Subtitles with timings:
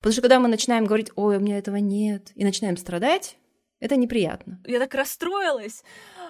[0.00, 3.36] Потому что когда мы начинаем говорить, ой, у меня этого нет, и начинаем страдать,
[3.80, 4.58] это неприятно.
[4.66, 5.84] Я так расстроилась.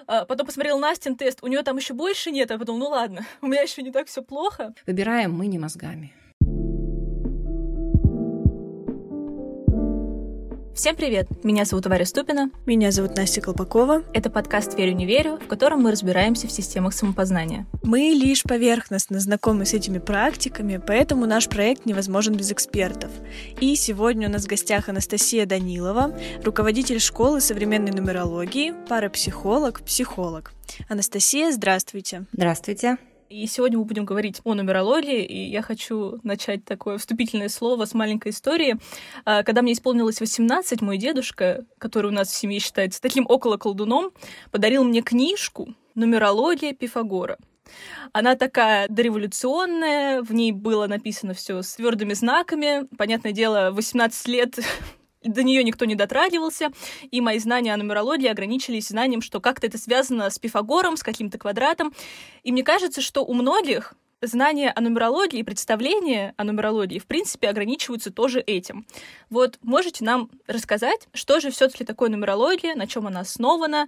[0.07, 3.25] А потом посмотрел Настин тест, у нее там еще больше нет, а потом, ну ладно,
[3.41, 4.73] у меня еще не так все плохо.
[4.85, 6.13] Выбираем мы не мозгами.
[10.81, 11.27] Всем привет!
[11.43, 12.49] Меня зовут Варя Ступина.
[12.65, 14.03] Меня зовут Настя Колпакова.
[14.15, 17.67] Это подкаст «Верю, не верю», в котором мы разбираемся в системах самопознания.
[17.83, 23.11] Мы лишь поверхностно знакомы с этими практиками, поэтому наш проект невозможен без экспертов.
[23.59, 30.51] И сегодня у нас в гостях Анастасия Данилова, руководитель школы современной нумерологии, парапсихолог, психолог.
[30.89, 32.25] Анастасия, здравствуйте.
[32.33, 32.97] Здравствуйте.
[33.31, 37.93] И сегодня мы будем говорить о нумерологии, и я хочу начать такое вступительное слово с
[37.93, 38.75] маленькой истории.
[39.23, 43.55] А, когда мне исполнилось 18, мой дедушка, который у нас в семье считается таким около
[43.55, 44.11] колдуном,
[44.51, 47.37] подарил мне книжку «Нумерология Пифагора».
[48.11, 52.85] Она такая дореволюционная, в ней было написано все с твердыми знаками.
[52.97, 54.59] Понятное дело, 18 лет
[55.23, 56.71] до нее никто не дотрагивался,
[57.09, 61.37] и мои знания о нумерологии ограничились знанием, что как-то это связано с Пифагором, с каким-то
[61.37, 61.93] квадратом.
[62.43, 67.49] И мне кажется, что у многих знания о нумерологии и представления о нумерологии, в принципе,
[67.49, 68.85] ограничиваются тоже этим.
[69.29, 73.87] Вот можете нам рассказать, что же все-таки такое нумерология, на чем она основана,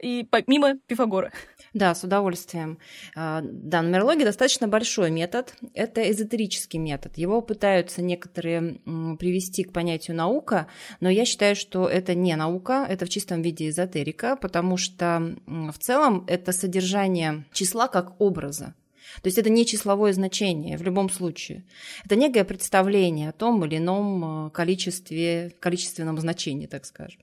[0.00, 1.32] и помимо Пифагора?
[1.72, 2.78] Да, с удовольствием.
[3.14, 5.54] А, да, нумерология достаточно большой метод.
[5.74, 7.18] Это эзотерический метод.
[7.18, 8.80] Его пытаются некоторые
[9.18, 10.68] привести к понятию наука,
[11.00, 15.78] но я считаю, что это не наука, это в чистом виде эзотерика, потому что в
[15.78, 18.74] целом это содержание числа как образа.
[19.22, 21.64] То есть это не числовое значение в любом случае.
[22.04, 27.20] Это некое представление о том или ином э, количестве, количественном значении, так скажем.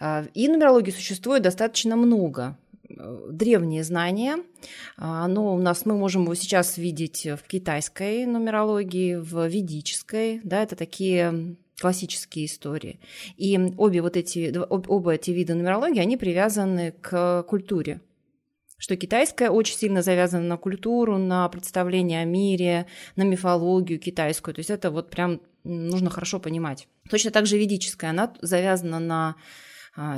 [0.00, 2.56] А, и нумерологии существует достаточно много
[2.88, 4.38] э, древние знания.
[4.96, 10.40] А, оно у нас, мы можем его сейчас видеть в китайской нумерологии, в ведической.
[10.42, 12.98] Да, это такие классические истории.
[13.36, 18.00] И обе вот эти, оба эти вида нумерологии, они привязаны к культуре
[18.80, 24.54] что китайская очень сильно завязана на культуру, на представление о мире, на мифологию китайскую.
[24.54, 26.88] То есть это вот прям нужно хорошо понимать.
[27.10, 29.34] Точно так же ведическая, она завязана на а,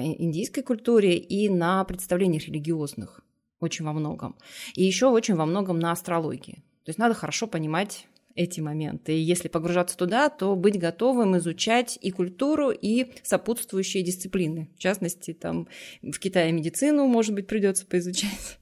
[0.01, 3.21] индийской культуре и на представлениях религиозных
[3.61, 4.37] очень во многом.
[4.75, 6.65] И еще очень во многом на астрологии.
[6.85, 9.13] То есть надо хорошо понимать эти моменты.
[9.13, 14.71] И если погружаться туда, то быть готовым изучать и культуру, и сопутствующие дисциплины.
[14.77, 15.69] В частности, там
[16.03, 18.59] в Китае медицину, может быть, придется поизучать,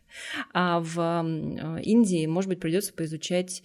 [0.53, 0.99] а в
[1.83, 3.63] Индии, может быть, придется поизучать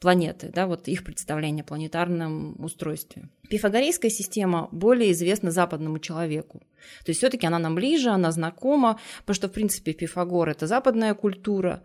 [0.00, 3.28] планеты, да, вот их представление о планетарном устройстве.
[3.48, 6.60] Пифагорейская система более известна западному человеку.
[7.04, 11.14] То есть все-таки она нам ближе, она знакома, потому что, в принципе, Пифагор– это западная
[11.14, 11.82] культура,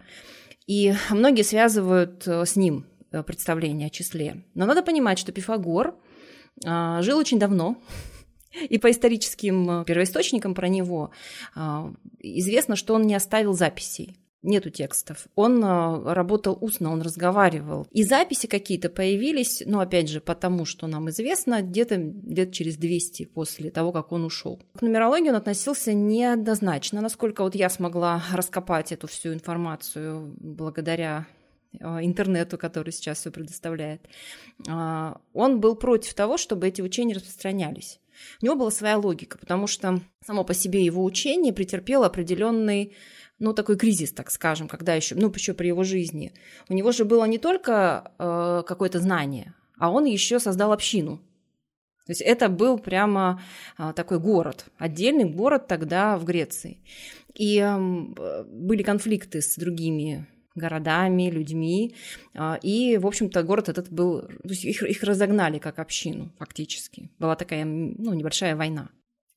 [0.68, 4.44] и многие связывают э, с ним Э, представление о числе.
[4.56, 5.96] Но надо понимать, что Пифагор
[6.66, 7.78] а, жил очень давно,
[8.70, 11.12] и по историческим э, первоисточникам про него
[12.20, 14.18] известно, что он не оставил записей.
[14.44, 15.28] Нету текстов.
[15.36, 17.88] Он а, работал устно, он разговаривал.
[17.92, 23.26] И записи какие-то появились, ну, опять же, потому что нам известно, где-то лет через 200
[23.26, 24.62] после того, как он ушел.
[24.78, 31.26] К нумерологии он относился неоднозначно, насколько вот я смогла раскопать эту всю информацию благодаря
[31.80, 34.02] а, интернету, который сейчас все предоставляет,
[34.68, 38.00] а, он был против того, чтобы эти учения распространялись.
[38.42, 42.94] У него была своя логика, потому что само по себе его учение претерпело определенный
[43.44, 46.32] ну, такой кризис, так скажем, когда еще, ну, еще при его жизни.
[46.70, 51.18] У него же было не только э, какое-то знание, а он еще создал общину.
[52.06, 53.42] То есть это был прямо
[53.78, 56.78] э, такой город, отдельный город тогда в Греции.
[57.36, 61.96] И э, были конфликты с другими городами, людьми.
[62.36, 64.22] А, и, в общем-то, город этот был...
[64.22, 67.10] То есть их, их разогнали как общину фактически.
[67.20, 68.90] Была такая ну, небольшая война.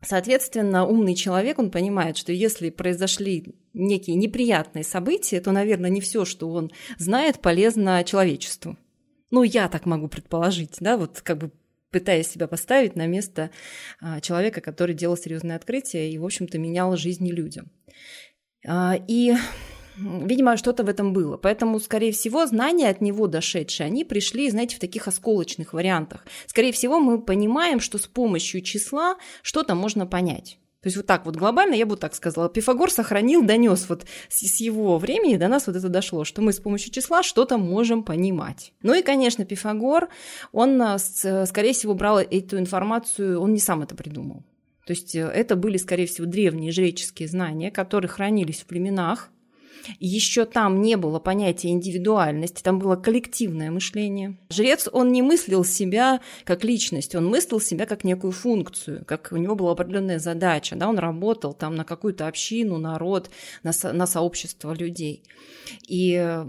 [0.02, 6.24] Соответственно, умный человек, он понимает, что если произошли некие неприятные события, то, наверное, не все,
[6.24, 8.76] что он знает, полезно человечеству.
[9.30, 11.50] Ну, я так могу предположить, да, вот как бы
[11.90, 13.50] пытаясь себя поставить на место
[14.00, 17.70] а, человека, который делал серьезные открытия и, в общем-то, менял жизни людям.
[18.66, 19.34] А, и
[19.96, 21.36] Видимо, что-то в этом было.
[21.36, 26.26] Поэтому, скорее всего, знания от него дошедшие, они пришли, знаете, в таких осколочных вариантах.
[26.46, 30.58] Скорее всего, мы понимаем, что с помощью числа что-то можно понять.
[30.82, 34.60] То есть вот так вот глобально, я бы так сказала, Пифагор сохранил, донес вот с
[34.60, 38.72] его времени до нас вот это дошло, что мы с помощью числа что-то можем понимать.
[38.82, 40.08] Ну и, конечно, Пифагор,
[40.52, 44.44] он, скорее всего, брал эту информацию, он не сам это придумал.
[44.86, 49.30] То есть э, это были, скорее всего, древние жреческие знания, которые хранились в племенах,
[49.98, 54.38] Еще там не было понятия индивидуальности, там было коллективное мышление.
[54.50, 59.36] Жрец, он не мыслил себя как личность, он мыслил себя как некую функцию, как у
[59.36, 63.30] него была определенная задача, да, он работал там на какую-то общину, народ,
[63.62, 65.22] на, со, на сообщество людей.
[65.88, 66.44] И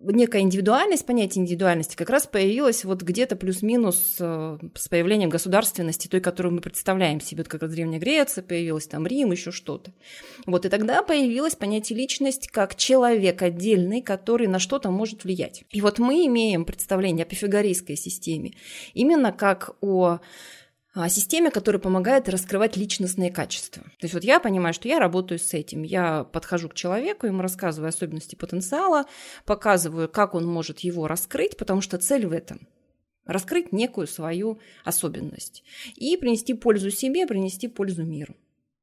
[0.00, 6.20] некая индивидуальность, понятие индивидуальности как раз появилось вот где-то плюс-минус э, с появлением государственности, той,
[6.20, 9.92] которую мы представляем себе, вот как раз Древняя Греция появилась, там Рим, еще что-то.
[10.46, 15.62] Вот, и тогда появилось понятие личность как человек отдельный, который на что-то может влиять.
[15.70, 18.54] И вот мы имеем представление о пифагорейской системе
[18.94, 20.18] именно как о
[21.08, 23.84] системе, которая помогает раскрывать личностные качества.
[23.84, 25.84] То есть вот я понимаю, что я работаю с этим.
[25.84, 29.04] Я подхожу к человеку, ему рассказываю особенности потенциала,
[29.44, 32.66] показываю, как он может его раскрыть, потому что цель в этом
[33.24, 35.62] раскрыть некую свою особенность
[35.94, 38.34] и принести пользу себе, принести пользу миру.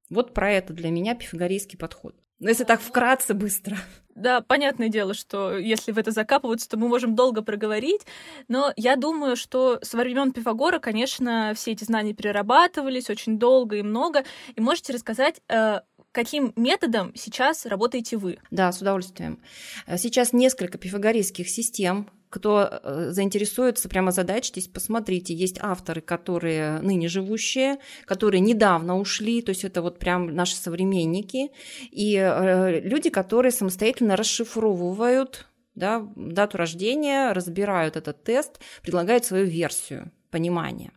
[0.10, 2.16] Вот про это для меня пифагорейский подход.
[2.40, 3.78] Но если так вкратце, быстро.
[4.16, 8.06] Да, понятное дело, что если в это закапываться, то мы можем долго проговорить,
[8.48, 13.82] но я думаю, что со времен Пифагора, конечно, все эти знания перерабатывались очень долго и
[13.82, 14.24] много.
[14.56, 15.82] И можете рассказать, э,
[16.15, 18.39] каким методом сейчас работаете вы?
[18.50, 19.39] Да, с удовольствием.
[19.97, 25.33] Сейчас несколько пифагорейских систем, кто э, заинтересуется, прямо задачтесь, посмотрите.
[25.33, 31.51] Есть авторы, которые ныне живущие, которые недавно ушли, то есть это вот прям наши современники,
[31.91, 40.12] и э, люди, которые самостоятельно расшифровывают да, дату рождения, разбирают этот тест, предлагают свою версию
[40.31, 40.91] понимания.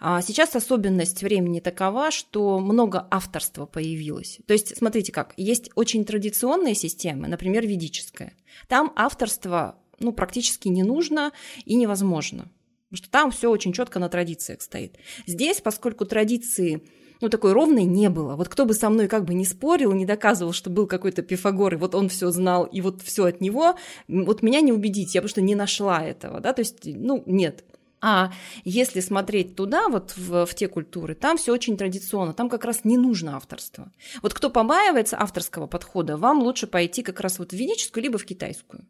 [0.00, 4.38] А сейчас особенность времени такова, что много авторства появилось.
[4.46, 8.34] То есть, смотрите как, есть очень традиционные системы, например, ведическая.
[8.68, 11.32] Там авторство ну, практически не нужно
[11.64, 12.50] и невозможно.
[12.90, 14.96] Потому что там все очень четко на традициях стоит.
[15.26, 16.82] Здесь, поскольку традиции
[17.20, 18.36] ну, такой ровной не было.
[18.36, 21.74] Вот кто бы со мной как бы не спорил, не доказывал, что был какой-то Пифагор,
[21.74, 23.76] и вот он все знал, и вот все от него,
[24.08, 27.64] вот меня не убедить, я просто не нашла этого, да, то есть, ну, нет.
[28.06, 28.30] А
[28.64, 32.84] если смотреть туда, вот в, в те культуры, там все очень традиционно, там как раз
[32.84, 33.90] не нужно авторство.
[34.20, 38.26] Вот кто побаивается авторского подхода, вам лучше пойти как раз вот в ведическую, либо в
[38.26, 38.86] китайскую.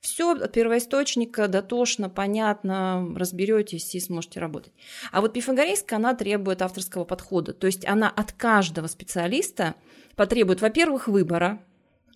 [0.00, 4.72] Все от первоисточника дотошно, понятно, разберетесь и сможете работать.
[5.12, 7.52] А вот пифагорейская, она требует авторского подхода.
[7.52, 9.76] То есть она от каждого специалиста
[10.16, 11.62] потребует, во-первых, выбора.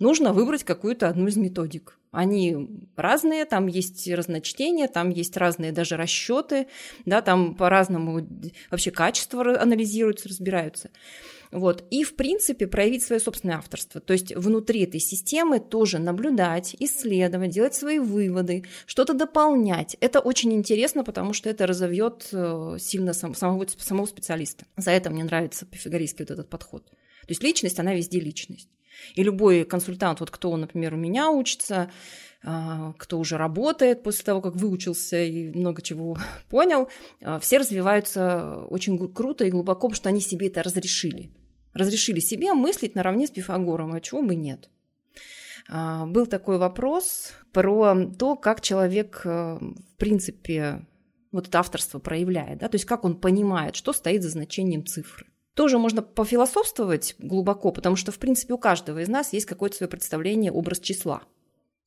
[0.00, 1.98] Нужно выбрать какую-то одну из методик.
[2.10, 2.56] Они
[2.96, 6.68] разные, там есть разночтения, там есть разные даже расчеты,
[7.04, 8.26] да, там по-разному
[8.70, 10.90] вообще качество анализируются, разбираются.
[11.50, 11.84] Вот.
[11.90, 14.00] И, в принципе, проявить свое собственное авторство.
[14.00, 19.96] То есть внутри этой системы тоже наблюдать, исследовать, делать свои выводы, что-то дополнять.
[20.00, 24.66] Это очень интересно, потому что это разовьет э, сильно сам, самого, самого специалиста.
[24.76, 26.84] За это мне нравится пифагорейский вот этот подход.
[26.86, 28.68] То есть личность, она везде личность.
[29.14, 31.90] И любой консультант, вот кто, например, у меня учится,
[32.42, 36.16] а, кто уже работает после того, как выучился и много чего
[36.48, 36.88] понял,
[37.22, 41.30] а, все развиваются очень круто и глубоко, потому что они себе это разрешили.
[41.74, 44.70] Разрешили себе мыслить наравне с Пифагором, а чего бы нет.
[45.68, 50.86] А, был такой вопрос про то, как человек, в принципе,
[51.32, 55.26] вот это авторство проявляет, да, то есть как он понимает, что стоит за значением цифры.
[55.58, 59.90] Тоже можно пофилософствовать глубоко, потому что, в принципе, у каждого из нас есть какое-то свое
[59.90, 61.22] представление, образ числа.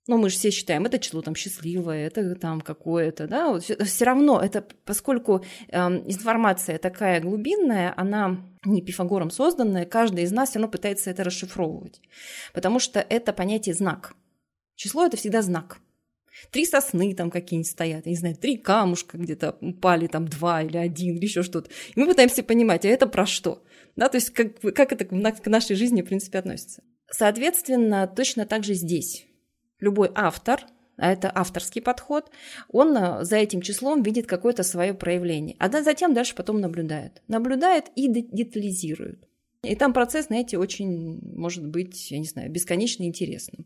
[0.07, 4.03] Но мы же все считаем, это число там счастливое, это там какое-то, да, вот все
[4.03, 10.60] равно это, поскольку э, информация такая глубинная, она не Пифагором созданная, каждый из нас все
[10.60, 12.01] равно пытается это расшифровывать,
[12.53, 14.15] потому что это понятие знак.
[14.75, 15.77] Число– это всегда знак.
[16.51, 20.77] Три сосны там какие-нибудь стоят, я не знаю, три камушка где-то упали, там два или
[20.77, 21.69] один, или еще что-то.
[21.95, 23.63] И мы пытаемся понимать, а это про что?
[23.95, 26.83] Да, то есть как, как это к нашей жизни, в принципе, относится.
[27.09, 29.25] Соответственно, точно так же здесь
[29.81, 30.65] любой автор,
[30.97, 32.29] а это авторский подход,
[32.69, 37.21] он э, за этим числом видит какое-то свое проявление, а затем дальше потом наблюдает.
[37.27, 39.27] Наблюдает и детализирует.
[39.63, 43.65] И там процесс, знаете, очень, может быть, я не знаю, бесконечно интересным.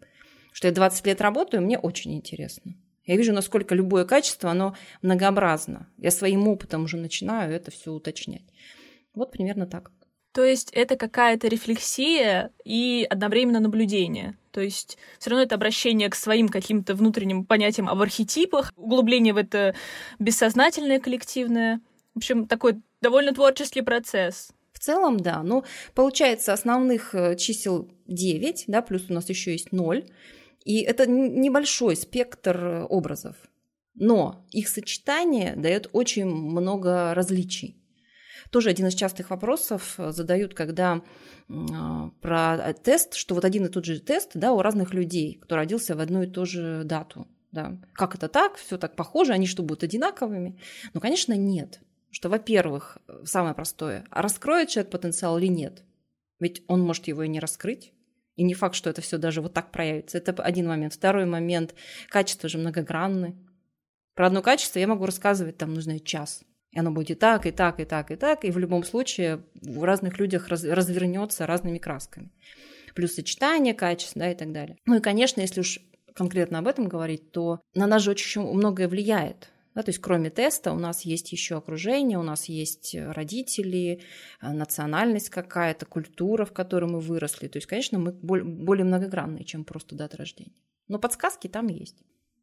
[0.56, 2.76] Что я 20 лет работаю, мне очень интересно.
[3.04, 5.90] Я вижу, насколько любое качество, оно многообразно.
[5.98, 8.46] Я своим опытом уже начинаю это все уточнять.
[9.14, 9.92] Вот примерно так.
[10.32, 14.38] То есть это какая-то рефлексия и одновременно наблюдение.
[14.52, 19.38] То есть все равно это обращение к своим каким-то внутренним понятиям об архетипах, углубление в
[19.38, 19.76] это
[20.20, 21.82] бессознательное коллективное.
[22.14, 24.52] В общем, такой довольно творческий процесс.
[24.72, 25.44] В целом, да.
[25.44, 30.06] Ну, получается, основных э, чисел 9, да, плюс у нас еще есть 0.
[30.66, 33.38] И это небольшой спектр э, образов.
[33.94, 37.82] Но их сочетание дает очень много различий.
[38.50, 41.02] Тоже один из частых вопросов задают, когда
[41.50, 45.56] а, про тест, что вот один и тот же тест да, у разных людей, кто
[45.56, 47.28] родился в одну и ту же дату.
[47.52, 47.78] Да.
[47.94, 48.58] Как это так?
[48.58, 50.60] Все так похоже, они что, будут одинаковыми?
[50.94, 51.80] Ну, конечно, нет.
[52.12, 55.84] Что, во-первых, самое простое, а раскроет человек потенциал или нет?
[56.40, 57.94] Ведь он может его и не раскрыть.
[58.36, 60.18] И не факт, что это все даже вот так проявится.
[60.18, 60.94] Это один момент.
[60.94, 61.74] Второй момент.
[62.10, 63.36] Качество же многогранны.
[64.14, 66.44] Про одно качество я могу рассказывать, там нужно час.
[66.72, 68.44] И оно будет и так, и так, и так, и так.
[68.44, 72.32] И в любом случае в разных людях раз, развернется разными красками.
[72.94, 74.78] Плюс сочетание качеств, да, и так далее.
[74.86, 75.80] Ну и, конечно, если уж
[76.14, 79.50] конкретно об этом говорить, то на нас же очень многое влияет.
[79.76, 84.02] Да, то есть кроме теста у нас есть еще окружение, у нас есть родители,
[84.42, 87.48] э, национальность какая-то, культура, в которой мы выросли.
[87.50, 90.56] То есть, конечно, мы более многогранные, чем просто дата рождения.
[90.88, 91.98] Но подсказки там есть.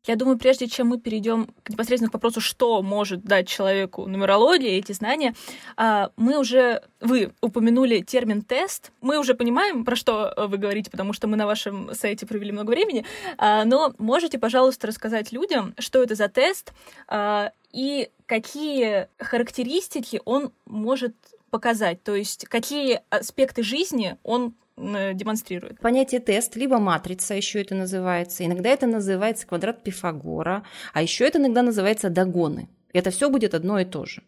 [0.07, 4.93] Я думаю, прежде чем мы перейдем непосредственно к вопросу, что может дать человеку нумерология, эти
[4.93, 5.35] знания,
[5.77, 8.91] а, мы уже, вы упомянули термин тест.
[9.01, 12.71] Мы уже понимаем, про что вы говорите, потому что мы на вашем сайте провели много
[12.71, 13.05] времени.
[13.39, 16.73] А, но можете, пожалуйста, рассказать людям, что это за тест
[17.07, 21.15] а, и какие характеристики он может
[21.51, 25.81] показать, то есть какие аспекты жизни он Э, демонстрирует.
[25.81, 28.45] Понятие тест, либо матрица еще это называется.
[28.45, 32.69] Иногда это называется квадрат Пифагора, а еще это иногда называется догоны.
[32.93, 34.23] Это все будет одно и то же.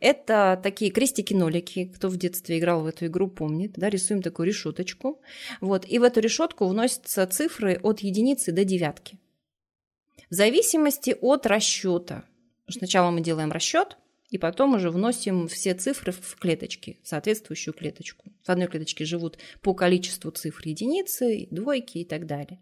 [0.00, 5.20] Это такие крестики-нолики, кто в детстве играл в эту игру, помнит, да, рисуем такую решеточку.
[5.60, 9.18] Вот, и в эту решетку вносятся цифры от единицы до девятки.
[10.30, 12.24] В зависимости от расчета.
[12.68, 13.96] Сначала мы делаем расчет,
[14.30, 18.32] и потом уже вносим все цифры в клеточки, в соответствующую клеточку.
[18.42, 22.60] В одной клеточке живут по количеству цифр единицы, двойки и так далее.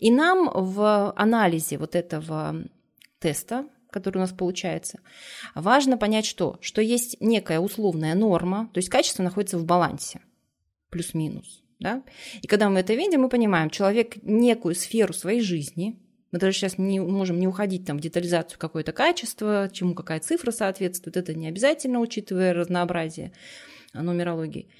[0.00, 2.64] И нам в анализе вот этого
[3.18, 5.00] теста, который у нас получается,
[5.54, 6.58] важно понять что?
[6.60, 10.20] Что есть некая условная норма, то есть качество находится в балансе,
[10.88, 11.62] плюс-минус.
[11.78, 12.02] Да?
[12.40, 15.98] И когда мы это видим, мы понимаем, человек некую сферу своей жизни–
[16.32, 20.50] мы даже сейчас не можем не уходить там, в детализацию какое-то качество, чему какая цифра
[20.50, 21.18] соответствует.
[21.18, 23.32] Это не обязательно, учитывая разнообразие
[23.92, 24.70] нумерологии.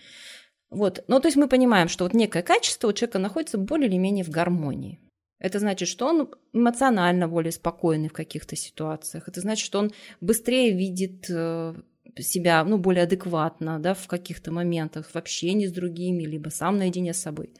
[0.70, 1.04] Вот.
[1.06, 4.24] Ну, то есть мы понимаем, что вот некое качество у человека находится более или менее
[4.24, 4.98] в гармонии.
[5.38, 9.28] Это значит, что он эмоционально более спокойный в каких-то ситуациях.
[9.28, 11.74] Это значит, что он быстрее видит э,
[12.18, 17.14] себя ну, более адекватно да, в каких-то моментах, в общении с другими, либо сам наедине
[17.14, 17.50] с собой.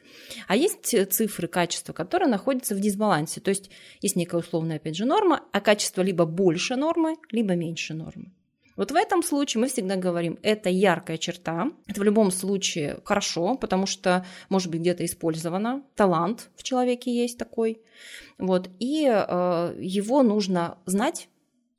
[0.47, 3.40] А есть цифры качества, которые находятся в дисбалансе.
[3.40, 7.94] То есть есть некая условная, опять же, норма, а качество либо больше нормы, либо меньше
[7.94, 8.32] нормы.
[8.76, 13.54] Вот в этом случае мы всегда говорим, это яркая черта, это в любом случае хорошо,
[13.56, 17.82] потому что, может быть, где-то использовано, талант в человеке есть такой,
[18.38, 21.28] вот, и э, его нужно знать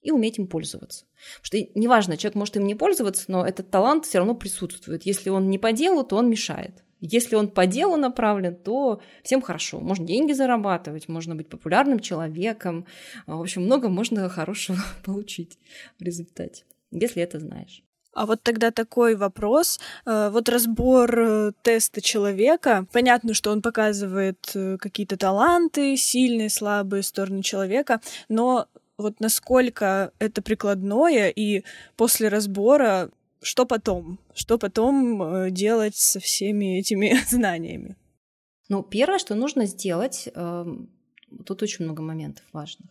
[0.04, 1.06] и уметь им пользоваться.
[1.42, 5.06] Потому что неважно, человек может им не пользоваться, но этот талант все равно присутствует.
[5.06, 6.84] Если он не по делу, то он мешает.
[7.00, 9.82] Если он по делу направлен, то всем хорошо.
[9.82, 12.86] Можно деньги зарабатывать, можно быть популярным человеком.
[13.28, 15.58] В общем, много можно хорошего получить
[16.00, 17.84] в результате, если это знаешь.
[18.14, 19.80] А вот тогда такой вопрос.
[20.06, 22.86] Э, вот разбор э, теста человека.
[22.94, 30.42] Понятно, что он показывает э, какие-то таланты, сильные, слабые стороны человека, но вот насколько это
[30.42, 31.64] прикладное, и
[31.96, 33.12] после разбора
[33.44, 34.20] что потом?
[34.34, 37.98] Что потом э, делать со всеми этими знаниями?
[38.70, 40.90] Ну, первое, что нужно сделать, эм,
[41.46, 42.90] тут очень много моментов важных.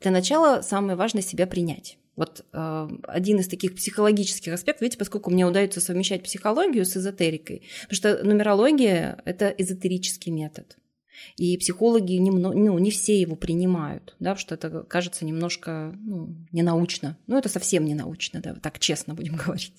[0.00, 1.98] Для начала самое важное себя принять.
[2.16, 7.62] Вот э, один из таких психологических аспектов, видите, поскольку мне удается совмещать психологию с эзотерикой,
[7.82, 10.76] потому что нумерология– это эзотерический метод.
[11.36, 16.34] И психологи не, ну, не все его принимают, да, потому что это кажется немножко ну,
[16.52, 17.16] ненаучно.
[17.26, 19.72] Ну, это совсем не научно, да, так честно будем говорить.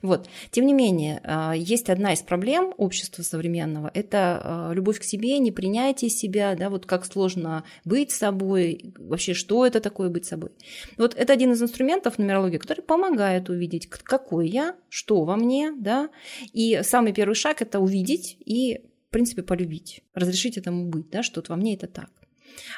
[0.00, 0.28] Вот.
[0.50, 5.38] Тем не менее, а, есть одна из проблем общества современного– это а, любовь к себе,
[5.38, 10.50] непринятие себя, да, вот как сложно быть собой, вообще что это такое быть собой.
[10.96, 16.10] Вот это один из инструментов нумерологии, который помогает увидеть, какой я, что во мне, да,
[16.52, 18.80] и самый первый шаг– это увидеть и
[19.12, 22.10] принципе, полюбить, разрешить этому быть, да, что вот во мне это так.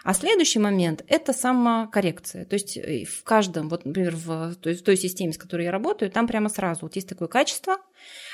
[0.03, 2.45] А следующий момент– это самокоррекция.
[2.45, 5.71] То есть э, в каждом, вот, например, в той, в той системе, с которой я
[5.71, 7.79] работаю, там прямо сразу вот есть такое качество,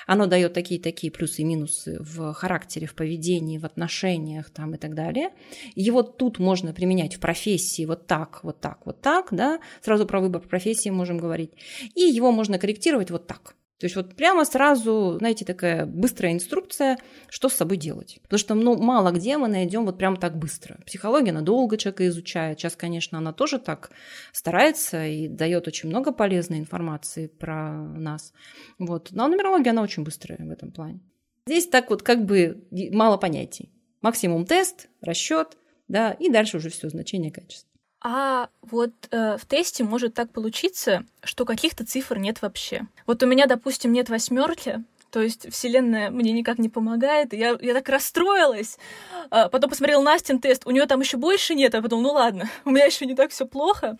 [0.06, 4.94] оно дает такие-такие плюсы и минусы в характере, в поведении, в отношениях там, и так
[4.94, 5.30] далее.
[5.74, 10.20] Его тут можно применять в профессии вот так, вот так, вот так, да, сразу про
[10.20, 11.52] выбор профессии можем говорить.
[11.94, 13.54] И его можно корректировать вот так.
[13.80, 16.98] То есть вот прямо сразу, знаете, такая быстрая инструкция,
[17.30, 18.18] что с собой делать.
[18.22, 20.78] Потому что ну, мало где мы найдем вот прямо так быстро.
[20.84, 22.60] Психология, она долго человека изучает.
[22.60, 23.90] Сейчас, конечно, она тоже так
[24.32, 28.34] старается и дает очень много полезной информации про нас.
[28.78, 29.08] Вот.
[29.12, 31.00] Но нумерология, она очень быстрая в этом плане.
[31.46, 33.72] Здесь так вот как бы мало понятий.
[34.02, 35.56] Максимум тест, расчет,
[35.88, 37.69] да, и дальше уже все значение качества.
[38.02, 42.86] А вот э, в тесте может так получиться, что каких-то цифр нет вообще.
[43.06, 47.32] Вот у меня, допустим, нет восьмерки, то есть Вселенная мне никак не помогает.
[47.32, 48.78] я, я так расстроилась.
[49.30, 52.48] А потом посмотрел Настин тест, у нее там еще больше нет, а потом, ну ладно,
[52.64, 53.98] у меня еще не так все плохо.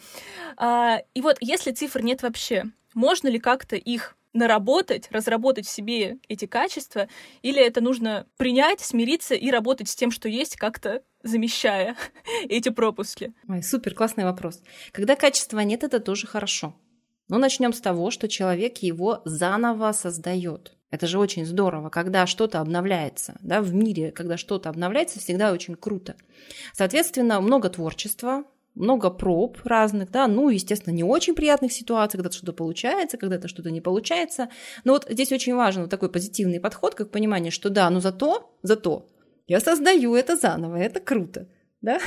[0.57, 2.65] А, и вот если цифр нет вообще,
[2.95, 7.09] можно ли как-то их наработать, разработать в себе эти качества,
[7.43, 11.97] или это нужно принять, смириться и работать с тем, что есть, как-то замещая
[12.49, 13.33] эти пропуски?
[13.49, 14.63] Ой, супер, классный вопрос.
[14.93, 16.75] Когда качества нет, это тоже хорошо.
[17.29, 20.77] Но начнем с того, что человек его заново создает.
[20.91, 23.37] Это же очень здорово, когда что-то обновляется.
[23.41, 26.17] Да, в мире, когда что-то обновляется, всегда очень круто.
[26.73, 32.53] Соответственно, много творчества, много проб разных, да, ну, естественно, не очень приятных ситуаций, когда что-то
[32.53, 34.49] получается, когда-то что-то не получается.
[34.85, 38.57] Но вот здесь очень важен вот такой позитивный подход, как понимание, что да, но зато,
[38.63, 39.09] зато
[39.47, 41.49] я создаю это заново, это круто,
[41.81, 41.99] да,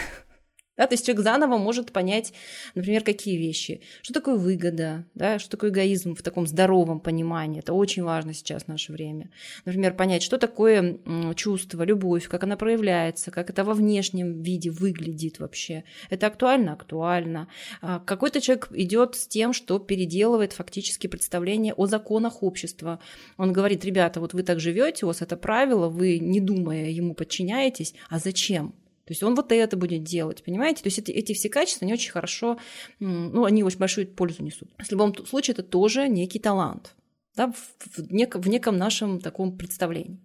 [0.77, 2.33] да, то есть человек заново может понять,
[2.73, 3.81] например, какие вещи.
[4.01, 7.59] Что такое выгода, да, что такое эгоизм в таком здоровом понимании.
[7.59, 9.29] Это очень важно сейчас в наше время.
[9.65, 10.97] Например, понять, что такое
[11.35, 15.83] чувство, любовь, как она проявляется, как это во внешнем виде выглядит вообще.
[16.09, 16.73] Это актуально?
[16.73, 17.47] Актуально.
[17.81, 22.99] А какой-то человек идет с тем, что переделывает фактически представление о законах общества.
[23.37, 27.13] Он говорит, ребята, вот вы так живете, у вас это правило, вы не думая ему
[27.13, 28.73] подчиняетесь, а зачем?
[29.05, 30.81] То есть он вот это будет делать, понимаете?
[30.81, 32.57] То есть эти, эти все качества, они очень хорошо,
[32.99, 34.69] ну, они очень большую пользу несут.
[34.77, 36.95] В любом случае это тоже некий талант,
[37.35, 40.19] да, в, в, нек, в неком нашем таком представлении.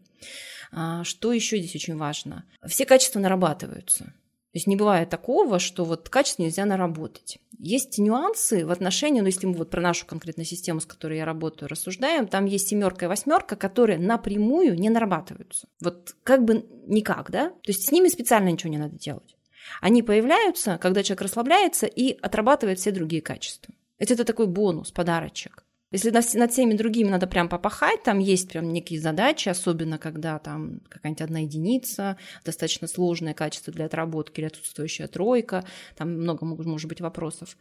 [0.71, 2.45] А, что еще здесь очень важно?
[2.67, 4.13] Все качества нарабатываются.
[4.53, 7.39] То есть не бывает такого, что вот качество нельзя наработать.
[7.59, 11.27] Есть нюансы в отношении, ну если мы вот про нашу конкретную систему, с которой я
[11.27, 15.69] работаю, рассуждаем, там есть семерка и восьмерка, которые напрямую не нарабатываются.
[15.83, 17.51] Вот как бы никак, да?
[17.51, 19.37] То есть с ними специально ничего не надо делать.
[19.83, 23.75] Они появляются, когда человек расслабляется и отрабатывает все другие качества.
[23.99, 25.65] Это такой бонус, подарочек.
[25.91, 30.81] Если над всеми другими надо прям попахать, там есть прям некие задачи, особенно когда там
[30.91, 35.65] какая-нибудь одна единица, достаточно сложное качество для отработки или отсутствующая тройка,
[35.97, 37.57] там много может быть вопросов.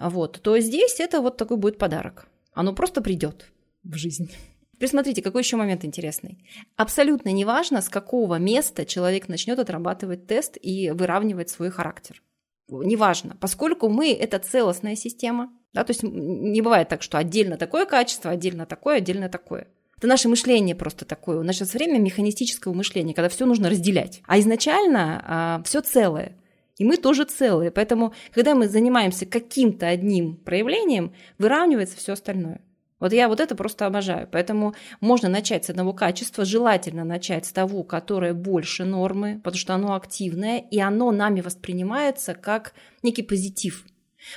[0.00, 2.26] Вот, то здесь это вот такой будет подарок.
[2.52, 3.46] Оно просто придет
[3.84, 4.32] в жизнь.
[4.74, 6.44] Теперь смотрите, какой еще момент интересный.
[6.74, 12.20] Абсолютно неважно, с какого места человек начнет отрабатывать тест и выравнивать свой характер.
[12.68, 17.86] Неважно, поскольку мы– это целостная система, да, то есть не бывает так, что отдельно такое
[17.86, 19.68] качество, отдельно такое, отдельно такое.
[19.96, 21.38] Это наше мышление просто такое.
[21.38, 24.20] У нас сейчас время механистического мышления, когда все нужно разделять.
[24.26, 26.36] А изначально а, все целое.
[26.76, 27.70] И мы тоже целые.
[27.70, 32.60] Поэтому, когда мы занимаемся каким-то одним проявлением, выравнивается все остальное.
[32.98, 34.28] Вот я вот это просто обожаю.
[34.30, 39.74] Поэтому можно начать с одного качества, желательно начать с того, которое больше нормы, потому что
[39.74, 43.84] оно активное, и оно нами воспринимается как некий позитив.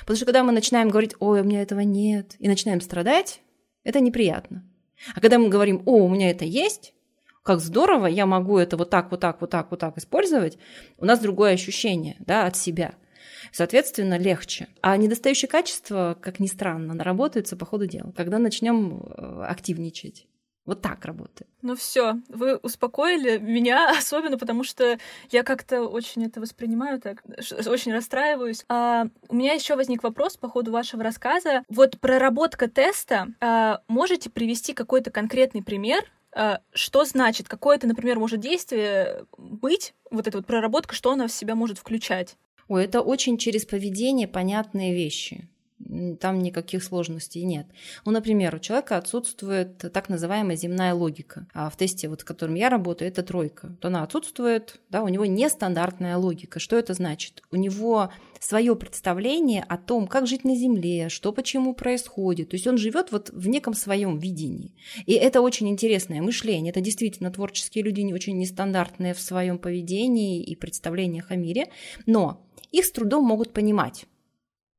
[0.00, 3.40] Потому что когда мы начинаем говорить, ой, у меня этого нет, и начинаем страдать,
[3.84, 4.64] это неприятно.
[5.14, 6.94] А когда мы говорим, о, у меня это есть,
[7.42, 10.58] как здорово, я могу это вот так, вот так, вот так, вот так использовать,
[10.98, 12.94] у нас другое ощущение да, от себя.
[13.52, 14.68] Соответственно, легче.
[14.80, 20.26] А недостающие качества, как ни странно, наработаются по ходу дела, когда начнем э, активничать.
[20.66, 21.48] Вот так работает.
[21.62, 24.98] Ну все, вы успокоили меня, особенно потому что
[25.30, 27.22] я как-то очень это воспринимаю так,
[27.66, 28.64] очень расстраиваюсь.
[28.68, 31.62] А, у меня еще возник вопрос по ходу вашего рассказа.
[31.68, 38.40] Вот проработка теста, а, можете привести какой-то конкретный пример, а, что значит, какое-то, например, может
[38.40, 42.36] действие быть, вот эта вот проработка, что она в себя может включать?
[42.68, 45.48] Ой, это очень через поведение понятные вещи
[46.20, 47.66] там никаких сложностей нет.
[48.04, 51.46] Ну, например, у человека отсутствует так называемая земная логика.
[51.52, 53.76] А в тесте, вот, в котором я работаю, это тройка.
[53.80, 56.58] То она отсутствует, да, у него нестандартная логика.
[56.60, 57.42] Что это значит?
[57.50, 58.10] У него
[58.40, 62.50] свое представление о том, как жить на Земле, что почему происходит.
[62.50, 64.74] То есть он живет вот в неком своем видении.
[65.04, 66.70] И это очень интересное мышление.
[66.70, 71.68] Это действительно творческие люди, не очень нестандартные в своем поведении и представлениях о мире,
[72.06, 74.06] но их с трудом могут понимать.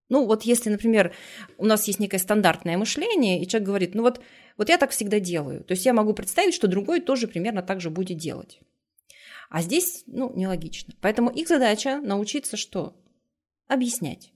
[0.10, 1.14] Ну, вот если, например,
[1.58, 4.22] у нас есть некое стандартное мышление, и человек говорит, ну вот,
[4.58, 5.64] вот я так всегда делаю.
[5.64, 8.60] То есть я могу представить, что другой тоже примерно так же будет делать.
[9.50, 10.94] А здесь, ну, нелогично.
[11.02, 12.96] Поэтому их задача научиться что?
[13.68, 14.32] Объяснять.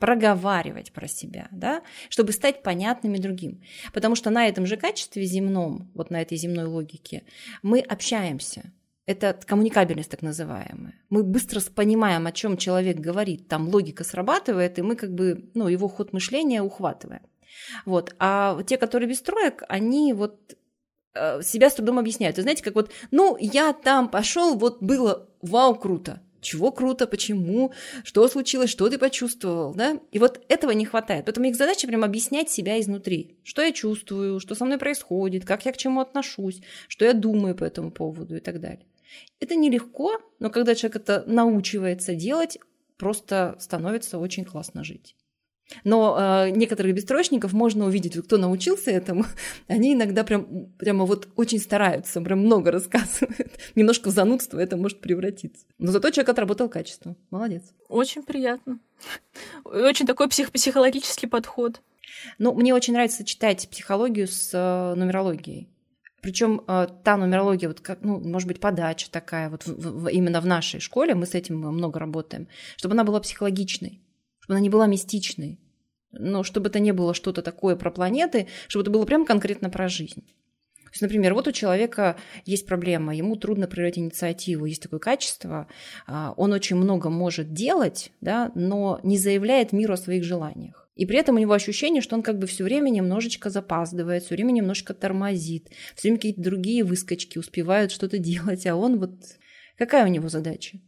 [0.00, 3.62] проговаривать про себя, да, чтобы стать понятными другим.
[3.92, 7.22] Потому что на этом же качестве земном, вот на этой земной логике,
[7.62, 8.72] мы общаемся.
[9.06, 10.94] Это коммуникабельность так называемая.
[11.08, 15.68] Мы быстро понимаем, о чем человек говорит, там логика срабатывает, и мы как бы ну,
[15.68, 17.22] его ход мышления ухватываем.
[17.86, 18.14] Вот.
[18.18, 20.56] А те, которые без троек, они вот
[21.14, 22.36] э, себя с трудом объясняют.
[22.36, 27.72] Вы знаете, как вот, ну, я там пошел, вот было вау, круто чего круто, почему,
[28.04, 29.98] что случилось, что ты почувствовал, да?
[30.10, 31.26] И вот этого не хватает.
[31.26, 33.36] Поэтому их задача прям объяснять себя изнутри.
[33.44, 37.54] Что я чувствую, что со мной происходит, как я к чему отношусь, что я думаю
[37.54, 38.86] по этому поводу и так далее.
[39.40, 42.58] Это нелегко, но когда человек это научивается делать,
[42.96, 45.16] просто становится очень классно жить.
[45.84, 49.24] Но э, некоторых бесстрочников можно увидеть, кто научился этому,
[49.68, 53.52] они иногда прям, прямо вот очень стараются, прям много рассказывают.
[53.74, 55.64] Немножко в занудство это может превратиться.
[55.78, 57.16] Но зато человек отработал качество.
[57.30, 57.62] Молодец.
[57.88, 58.80] Очень приятно.
[59.64, 61.80] Очень такой псих психологический подход.
[62.38, 65.68] Ну, мне очень нравится читать психологию с э, нумерологией.
[66.20, 70.40] Причем э, та нумерология, вот как, ну, может быть, подача такая, вот в, в, именно
[70.40, 74.00] в нашей школе, мы с этим много работаем, чтобы она была психологичной
[74.50, 75.60] чтобы она не была мистичной,
[76.10, 79.88] но чтобы это не было что-то такое про планеты, чтобы это было прям конкретно про
[79.88, 80.22] жизнь.
[80.22, 85.68] То есть, например, вот у человека есть проблема, ему трудно проявлять инициативу, есть такое качество,
[86.08, 90.79] а, он очень много может делать, да, но не заявляет миру о своих желаниях.
[90.94, 94.34] И при этом у него ощущение, что он как бы все время немножечко запаздывает, все
[94.34, 99.12] время немножко тормозит, все время какие-то другие выскочки успевают что-то делать, а он вот...
[99.76, 100.78] Какая у него задача?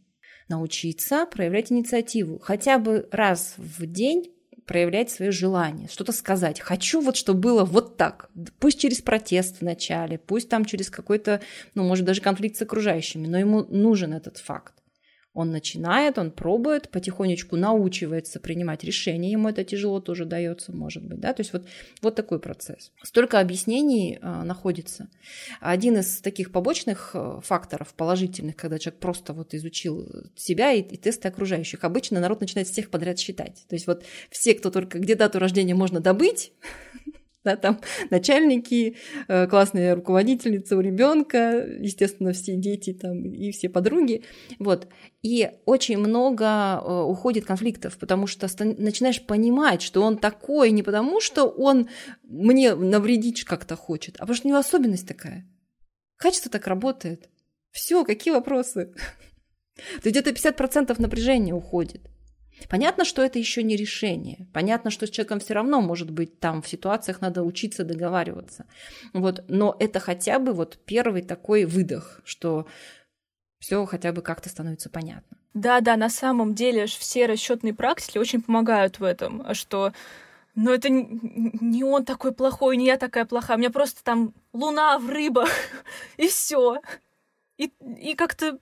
[0.49, 2.39] научиться проявлять инициативу.
[2.39, 4.31] Хотя бы раз в день
[4.65, 6.59] проявлять свое желание, что-то сказать.
[6.61, 8.29] Хочу вот, чтобы было вот так.
[8.59, 11.41] Пусть через протест вначале, пусть там через какой-то,
[11.75, 14.73] ну, может, даже конфликт с окружающими, но ему нужен этот факт.
[15.33, 21.19] Он начинает, он пробует, потихонечку научивается принимать решения, ему это тяжело тоже дается, может быть,
[21.19, 21.65] да, то есть вот,
[22.01, 22.91] вот такой процесс.
[23.01, 25.09] Столько объяснений э, находится.
[25.59, 30.97] Один из таких побочных э, факторов положительных, когда человек просто вот изучил себя и, и
[30.97, 33.65] тесты окружающих, обычно народ начинает всех подряд считать.
[33.67, 36.53] То есть вот все, кто только где дату рождения можно добыть,
[37.45, 37.79] да, там
[38.09, 44.23] начальники, э, классные руководительницы у ребенка, естественно, все дети там и все подруги,
[44.59, 44.87] вот.
[45.21, 51.21] И очень много э, уходит конфликтов, потому что начинаешь понимать, что он такой не потому,
[51.21, 51.89] что он
[52.23, 55.47] мне навредить как-то хочет, а потому что у него особенность такая.
[56.17, 57.29] Качество так работает.
[57.71, 58.93] Все, какие вопросы?
[60.03, 62.12] То где-то 50% напряжения уходит.
[62.69, 64.47] Понятно, что это еще не решение.
[64.53, 68.65] Понятно, что с человеком все равно может быть там в ситуациях надо учиться договариваться.
[69.13, 72.67] Вот, но это хотя бы вот первый такой выдох, что
[73.59, 75.37] все хотя бы как-то становится понятно.
[75.53, 79.93] Да, да, на самом деле все расчетные практики очень помогают в этом, что
[80.55, 83.57] но это не он такой плохой, не я такая плохая.
[83.57, 85.49] У меня просто там луна в рыбах,
[86.17, 86.79] и все.
[87.57, 88.59] И, и как-то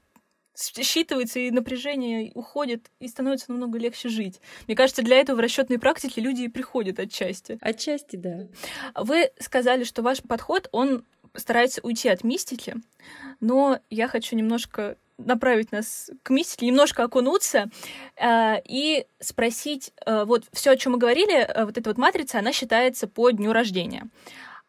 [0.56, 4.40] считывается, и напряжение уходит, и становится намного легче жить.
[4.68, 7.58] Мне кажется, для этого в расчетной практике люди и приходят отчасти.
[7.62, 8.48] Отчасти, да.
[8.96, 12.76] Вы сказали, что ваш подход, он старается уйти от мистики,
[13.40, 17.70] но я хочу немножко направить нас к мистике, немножко окунуться
[18.16, 22.40] э, и спросить, э, вот все, о чем мы говорили, э, вот эта вот матрица,
[22.40, 24.08] она считается по дню рождения.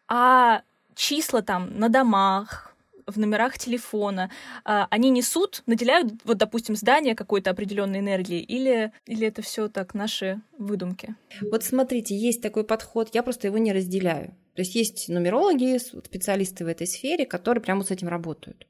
[0.08, 0.62] А
[0.94, 2.71] числа там на домах,
[3.06, 4.30] в номерах телефона,
[4.64, 9.94] а, они несут, наделяют, вот, допустим, здание какой-то определенной энергией, или, или это все так
[9.94, 11.14] наши выдумки?
[11.50, 14.34] Вот смотрите, есть такой подход, я просто его не разделяю.
[14.54, 18.66] То есть есть нумерологи, специалисты в этой сфере, которые прямо с этим работают.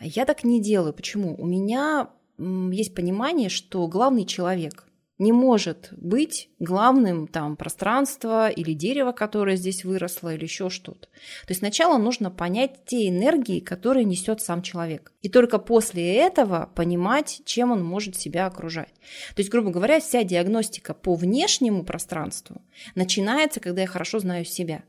[0.00, 0.92] Я так не делаю.
[0.92, 1.36] Почему?
[1.36, 9.12] У меня есть понимание, что главный человек не может быть главным там пространство или дерево,
[9.12, 11.06] которое здесь выросло, или еще что-то.
[11.06, 15.12] То есть сначала нужно понять те энергии, которые несет сам человек.
[15.22, 18.92] И только после этого понимать, чем он может себя окружать.
[19.34, 22.60] То есть, грубо говоря, вся диагностика по внешнему пространству
[22.94, 24.82] начинается, когда я хорошо знаю себя.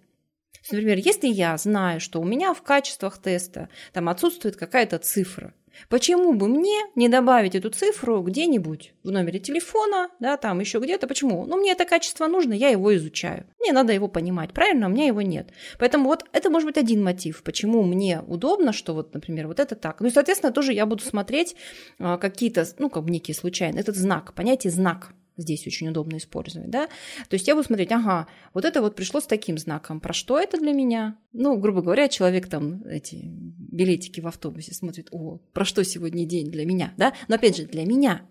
[0.71, 5.53] Например, если я знаю, что у меня в качествах теста там отсутствует какая-то цифра,
[5.89, 11.07] Почему бы мне не добавить эту цифру где-нибудь в номере телефона, да, там еще где-то?
[11.07, 11.45] Почему?
[11.45, 13.45] Ну, мне это качество нужно, я его изучаю.
[13.59, 14.87] Мне надо его понимать, правильно?
[14.87, 15.49] У меня его нет.
[15.79, 19.75] Поэтому вот это может быть один мотив, почему мне удобно, что вот, например, вот это
[19.75, 20.01] так.
[20.01, 21.55] Ну и, соответственно, тоже я буду смотреть
[21.99, 26.87] а, какие-то, ну, как некие случайные, этот знак, понятие знак здесь очень удобно использовать, да.
[27.29, 30.39] То есть я буду смотреть, ага, вот это вот пришло с таким знаком, про что
[30.39, 31.17] это для меня?
[31.33, 36.49] Ну, грубо говоря, человек там эти билетики в автобусе смотрит, о, про что сегодня день
[36.49, 37.13] для меня, да?
[37.27, 38.21] Но опять же, для меня,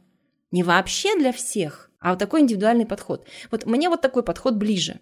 [0.51, 3.27] не вообще для всех, а вот такой индивидуальный подход.
[3.51, 5.01] Вот мне вот такой подход ближе.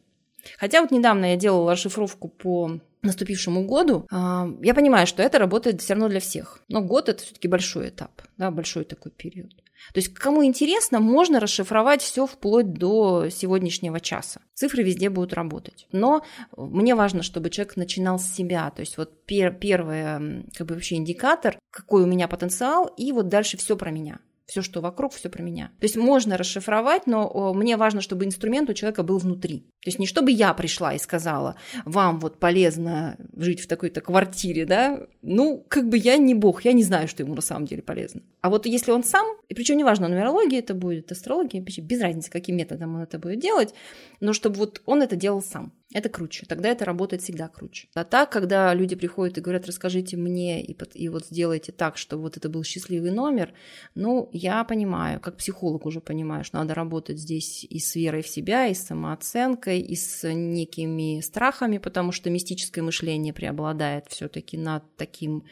[0.58, 5.80] Хотя вот недавно я делала расшифровку по наступившему году, а, я понимаю, что это работает
[5.80, 6.62] все равно для всех.
[6.68, 9.52] Но год это все-таки большой этап, да, большой такой период.
[9.92, 14.40] То есть, кому интересно, можно расшифровать все вплоть до сегодняшнего часа.
[14.54, 15.86] Цифры везде будут работать.
[15.92, 16.24] Но
[16.56, 18.70] мне важно, чтобы человек начинал с себя.
[18.70, 23.28] То есть, вот пер, первый как бы вообще индикатор, какой у меня потенциал, и вот
[23.28, 24.18] дальше все про меня
[24.52, 25.68] все, что вокруг, все про меня.
[25.80, 29.60] То есть можно расшифровать, но мне важно, чтобы инструмент у человека был внутри.
[29.82, 34.66] То есть не чтобы я пришла и сказала, вам вот полезно жить в такой-то квартире,
[34.66, 37.80] да, ну, как бы я не бог, я не знаю, что ему на самом деле
[37.80, 38.20] полезно.
[38.42, 42.56] А вот если он сам, и причем неважно, нумерология это будет, астрология, без разницы, каким
[42.56, 43.72] методом он это будет делать,
[44.20, 45.72] но чтобы вот он это делал сам.
[45.92, 46.46] Это круче.
[46.46, 47.88] Тогда это работает всегда круче.
[47.94, 52.22] А так, когда люди приходят и говорят, расскажите мне, и, и вот сделайте так, чтобы
[52.22, 53.52] вот это был счастливый номер,
[53.94, 58.28] ну, я понимаю, как психолог уже понимаю, что надо работать здесь и с верой в
[58.28, 64.84] себя, и с самооценкой, и с некими страхами, потому что мистическое мышление преобладает все-таки над
[64.96, 65.44] таким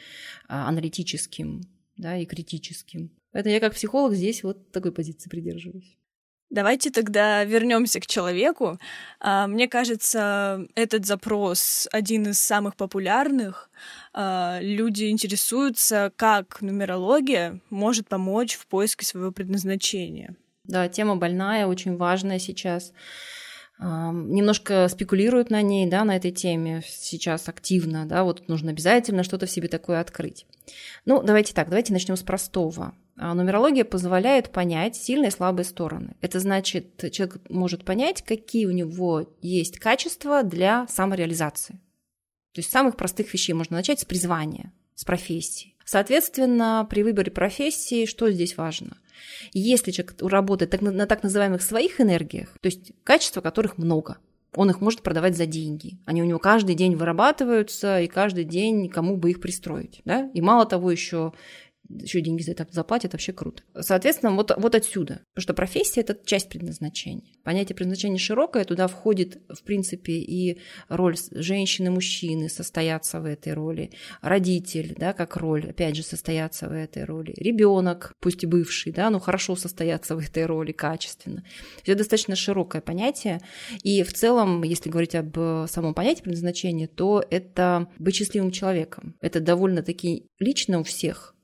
[0.49, 1.63] а, аналитическим
[1.97, 3.11] да, и критическим.
[3.33, 6.00] Поэтому я как психолог здесь вот такой позиции придерживаюсь.
[6.51, 8.79] Давайте тогда вернемся к человеку.
[9.21, 13.71] А, мне кажется, этот запрос один из самых популярных.
[14.13, 20.35] А, люди интересуются, как нумерология может помочь в поиске своего предназначения.
[20.65, 22.93] Да, тема больная, очень важная сейчас.
[23.79, 29.47] Немножко спекулируют на ней, да, на этой теме сейчас активно, да, вот нужно обязательно что-то
[29.47, 30.47] в себе такое открыть.
[31.07, 32.95] Ну, давайте так, давайте начнем с простого.
[33.23, 36.17] А нумерология позволяет понять сильные и слабые стороны.
[36.23, 41.75] Это значит, человек может понять, какие у него есть качества для самореализации.
[42.55, 45.77] То есть самых простых вещей можно начать с призвания, с профессии.
[45.85, 48.97] Соответственно, при выборе профессии что здесь важно?
[49.53, 54.17] Если человек работает на так называемых своих энергиях, то есть качества которых много,
[54.55, 55.99] он их может продавать за деньги.
[56.07, 60.01] Они у него каждый день вырабатываются, и каждый день кому бы их пристроить.
[60.07, 60.31] Да?
[60.33, 61.35] И мало того, еще
[61.91, 63.63] еще деньги за это заплатят, вообще круто.
[63.79, 65.23] Соответственно, вот, вот отсюда.
[65.35, 67.35] Потому что профессия– это часть предназначения.
[67.43, 73.91] Понятие предназначения широкое, туда входит, в принципе, и роль женщины, мужчины состояться в этой роли,
[74.23, 79.11] родитель, да, как роль, опять же, состояться в этой роли, ребенок, пусть и бывший, да,
[79.11, 81.45] но хорошо состояться в этой роли качественно.
[81.85, 83.41] Это достаточно широкое понятие,
[83.83, 85.37] и в целом, если говорить об
[85.69, 89.17] самом понятии предназначения, то это быть счастливым человеком.
[89.21, 91.35] Это довольно-таки лично у всех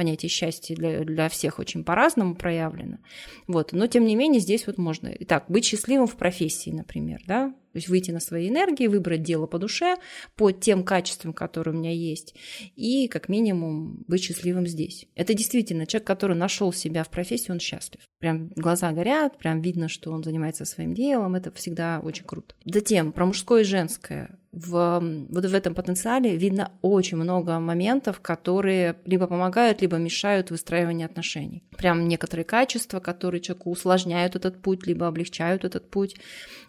[0.00, 3.00] понятие счастья для, для всех очень по-разному проявлено.
[3.46, 3.72] Вот.
[3.72, 5.14] Но, тем не менее, здесь вот можно...
[5.20, 9.46] Итак, быть счастливым в профессии, например, да, то есть выйти на свои энергии, выбрать дело
[9.46, 9.98] по душе,
[10.36, 12.34] по тем качествам, которые у меня есть,
[12.76, 15.06] и как минимум быть счастливым здесь.
[15.16, 18.00] Это действительно человек, который нашел себя в профессии, он счастлив.
[18.20, 22.54] Прям глаза горят, прям видно, что он занимается своим делом, это всегда очень круто.
[22.66, 24.38] Затем про мужское и женское.
[24.52, 31.06] В, вот в этом потенциале видно очень много моментов, которые либо помогают, либо мешают выстраиванию
[31.06, 31.62] отношений.
[31.78, 36.16] Прям некоторые качества, которые человеку усложняют этот путь, либо облегчают этот путь.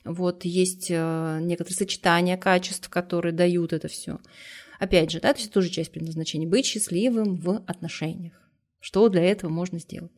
[0.06, 4.20] Вот есть э, некоторые сочетания качеств, которые дают это все.
[4.80, 6.48] Опять же, да, то есть это тоже часть предназначения.
[6.48, 8.40] Быть счастливым в отношениях.
[8.82, 10.12] Что для этого можно сделать?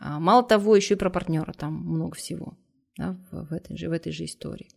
[0.00, 2.58] А, мало того, еще и про партнера там много всего
[2.96, 4.68] да, в, этой же, в этой же истории.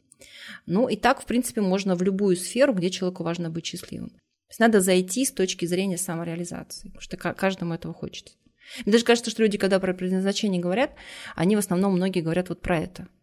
[0.65, 4.09] Ну и так, в принципе, можно в любую сферу, где человеку важно быть счастливым.
[4.09, 8.35] То есть надо зайти с точки зрения самореализации, потому что каждому этого хочется.
[8.85, 10.91] Мне даже кажется, что люди, когда про предназначение говорят,
[11.35, 13.07] они в основном многие говорят вот про это–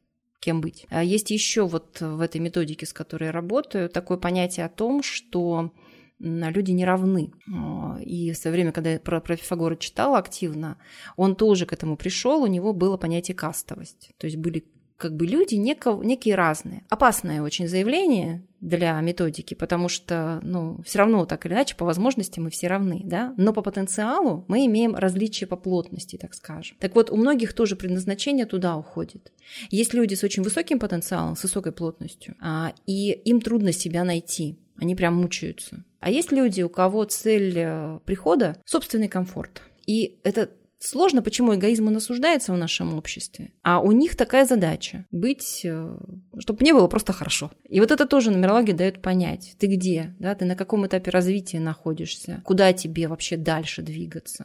[0.47, 0.87] кем быть.
[0.91, 5.03] А есть еще вот в этой методике, с которой я работаю, такое понятие о том,
[5.03, 5.73] что
[6.19, 7.33] люди не равны.
[7.53, 10.79] А, и в свое время, когда я про, про Пифагора читала активно,
[11.17, 14.11] он тоже к этому пришел, у него было понятие кастовость.
[14.19, 14.65] То есть были
[14.97, 16.85] как бы люди неко, некие разные.
[16.89, 22.41] Опасное очень заявление для методики, потому что, ну, все равно так или иначе, по возможности
[22.41, 26.77] мы все равны, да, но по потенциалу мы имеем различия по плотности, так скажем.
[26.81, 29.33] Так вот, у многих тоже предназначение туда уходит.
[29.71, 34.59] Есть люди с очень высоким потенциалом, с высокой плотностью, а, и им трудно себя найти,
[34.77, 35.85] они прям мучаются.
[36.01, 39.63] А есть люди, у кого цель э, прихода– собственный комфорт.
[39.87, 45.07] И это Сложно, почему эгоизм он осуждается в нашем обществе, а у них такая задача–
[45.11, 45.97] быть, э,
[46.39, 47.51] чтобы мне было просто хорошо.
[47.69, 51.61] И вот это тоже нумерология дает понять, ты где, да, ты на каком этапе развития
[51.61, 54.45] находишься, куда тебе вообще дальше двигаться.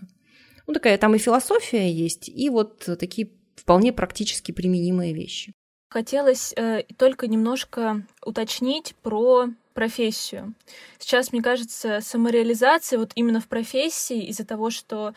[0.68, 5.54] Ну, такая там и философия есть, и вот такие вполне практически применимые вещи.
[5.90, 10.54] Хотелось э, только немножко уточнить про профессию.
[10.98, 15.14] Сейчас, мне кажется, самореализация вот именно в профессии из-за того, что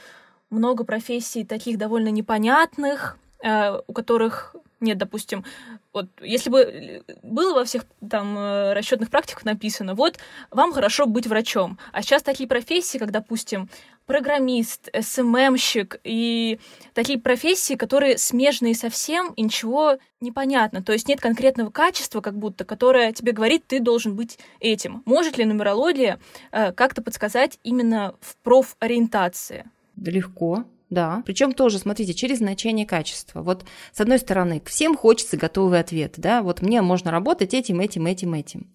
[0.55, 5.45] много профессий таких довольно непонятных, э, у которых нет, допустим,
[5.93, 10.19] вот если бы было во всех там э, расчетных практиках написано, вот
[10.51, 13.71] вам хорошо быть врачом, а сейчас такие профессии, как, допустим,
[14.07, 16.59] программист, СММщик и
[16.93, 20.83] такие профессии, которые смежные совсем, и ничего не понятно.
[20.83, 25.03] То есть нет конкретного качества, как будто, которое тебе говорит, ты должен быть этим.
[25.07, 26.21] Может ли нумерология
[26.53, 29.65] э, как-то подсказать именно в профориентации?
[29.97, 30.65] Легко.
[30.91, 33.43] Да, причем тоже, смотрите, через значение качества.
[33.43, 38.07] Вот с одной стороны, всем хочется готовый ответ, да, вот мне можно работать этим, этим,
[38.07, 38.71] этим, этим.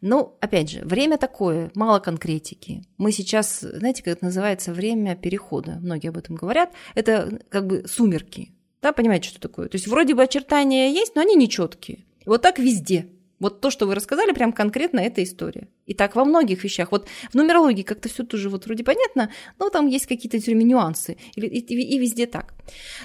[0.00, 2.82] Но, опять же, время такое, мало конкретики.
[2.96, 7.84] Мы сейчас, знаете, как это называется, время перехода, многие об этом говорят, это как бы
[7.86, 8.52] сумерки,
[8.82, 9.68] да, понимаете, что такое?
[9.68, 12.04] То есть вроде бы очертания есть, но они нечеткие.
[12.24, 13.08] Вот так везде.
[13.40, 15.68] Вот то, что вы рассказали, прям конкретно эта история.
[15.86, 16.92] И так во многих вещах.
[16.92, 21.16] Вот в нумерологии как-то все тоже вот вроде понятно, но там есть какие-то время нюансы.
[21.34, 22.54] И, и, и везде так.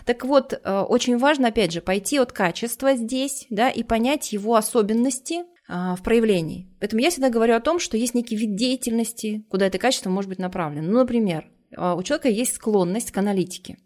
[0.06, 4.56] Так вот, э, очень важно, опять же, пойти от качества здесь, да, и понять его
[4.56, 6.68] особенности, а, в проявлении.
[6.80, 10.30] Поэтому я всегда говорю о том, что есть некий вид деятельности, куда это качество может
[10.30, 10.88] быть направлено.
[10.88, 13.78] Ну, например, а, у человека есть склонность к аналитике.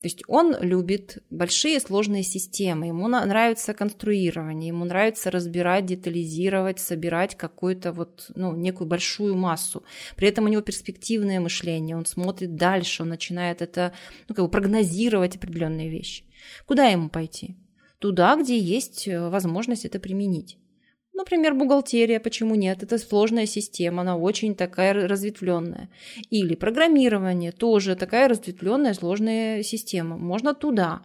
[0.00, 7.36] То есть он любит большие сложные системы, ему нравится конструирование, ему нравится разбирать, детализировать, собирать
[7.36, 9.84] какую-то вот, ну, некую большую массу.
[10.16, 13.92] При этом у него перспективное мышление, он смотрит дальше, он начинает это,
[14.26, 16.24] ну, как бы прогнозировать определенные вещи.
[16.64, 17.58] Куда ему пойти?
[17.98, 20.56] Туда, где есть э, возможность это применить.
[21.20, 22.82] Например, бухгалтерия, почему нет?
[22.82, 25.90] Это сложная система, она очень такая разветвленная.
[26.30, 30.16] Или программирование, тоже такая разветвленная сложная система.
[30.16, 31.02] Можно туда.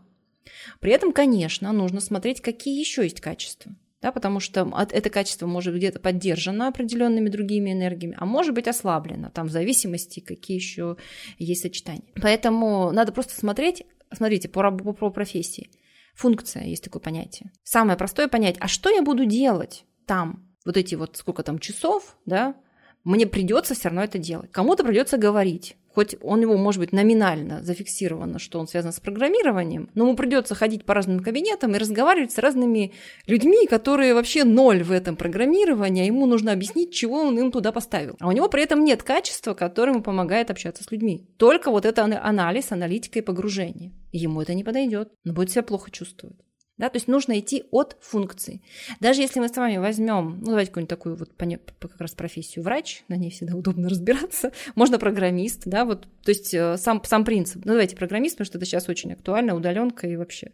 [0.79, 3.75] При этом, конечно, нужно смотреть, какие еще есть качества.
[4.01, 8.69] Да, потому что это качество может быть где-то поддержано определенными другими энергиями, а может быть
[8.69, 10.95] ослаблено, там в зависимости, какие еще
[11.39, 12.05] есть сочетания.
[12.21, 15.69] Поэтому надо просто смотреть, смотрите, по, по, по профессии.
[16.13, 17.51] Функция есть такое понятие.
[17.63, 19.83] Самое простое понять, а что я буду делать?
[20.05, 22.55] Там вот эти вот сколько там часов, да,
[23.03, 24.51] мне придется все равно это делать.
[24.51, 25.77] Кому-то придется говорить.
[25.95, 30.53] Хоть он его, может быть, номинально зафиксировано, что он связан с программированием, но ему придется
[30.53, 32.91] ходить по разным кабинетам и разговаривать с разными
[33.27, 37.71] людьми, которые вообще ноль в этом программировании, а ему нужно объяснить, чего он им туда
[37.71, 38.17] поставил.
[38.19, 41.29] А у него при этом нет качества, которое ему помогает общаться с людьми.
[41.37, 43.93] Только вот это анализ, аналитика и погружение.
[44.11, 45.13] Ему это не подойдет.
[45.25, 46.35] Он будет себя плохо чувствовать.
[46.77, 48.61] Да, то есть нужно идти от функции.
[48.99, 51.31] Даже если мы с вами возьмем, ну давайте какую-нибудь такую вот
[51.79, 56.53] как раз профессию врач, на ней всегда удобно разбираться, можно программист, да, вот, то есть
[56.53, 57.63] э, сам, сам принцип.
[57.63, 60.51] Ну давайте программист, потому что это сейчас очень актуально, удаленка и вообще.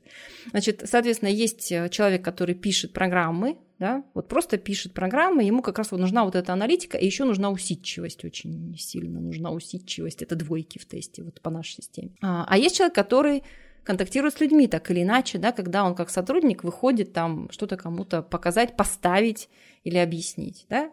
[0.51, 5.79] Значит, соответственно, есть э, человек, который пишет программы, да, вот просто пишет программы, ему как
[5.79, 10.35] раз вот нужна вот эта аналитика, и еще нужна усидчивость очень сильно, нужна усидчивость, это
[10.35, 12.11] двойки в тесте, вот по нашей системе.
[12.21, 13.41] А, а есть человек, который
[13.83, 18.21] контактирует с людьми так или иначе, да, когда он как сотрудник выходит там что-то кому-то
[18.21, 19.49] показать, поставить
[19.83, 20.91] или объяснить, да,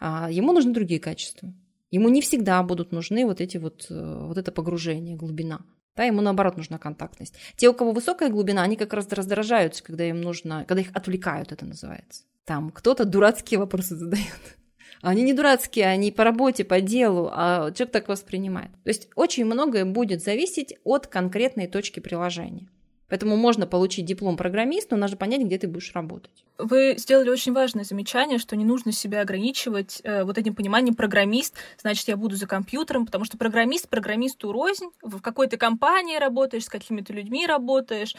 [0.00, 1.52] а ему нужны другие качества.
[1.90, 5.60] Ему не всегда будут нужны вот эти вот, э, вот это погружение, глубина.
[5.96, 7.36] Да, ему наоборот нужна контактность.
[7.56, 11.52] Те, у кого высокая глубина, они как раз раздражаются, когда им нужно, когда их отвлекают,
[11.52, 12.24] это называется.
[12.44, 14.58] Там кто-то дурацкие вопросы задает.
[15.04, 18.70] Они не дурацкие, они по работе, по делу, а человек так воспринимает.
[18.84, 22.68] То есть очень многое будет зависеть от конкретной точки приложения.
[23.10, 26.32] Поэтому можно получить диплом программиста, но нужно понять, где ты будешь работать.
[26.56, 31.54] Вы сделали очень важное замечание, что не нужно себя ограничивать э, вот этим пониманием программист,
[31.76, 36.70] значит, я буду за компьютером, потому что программист программисту рознь, в какой-то компании работаешь, с
[36.70, 38.16] какими-то людьми работаешь.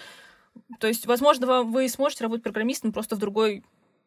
[0.79, 3.63] То есть, возможно, вы сможете работать программистом просто в другой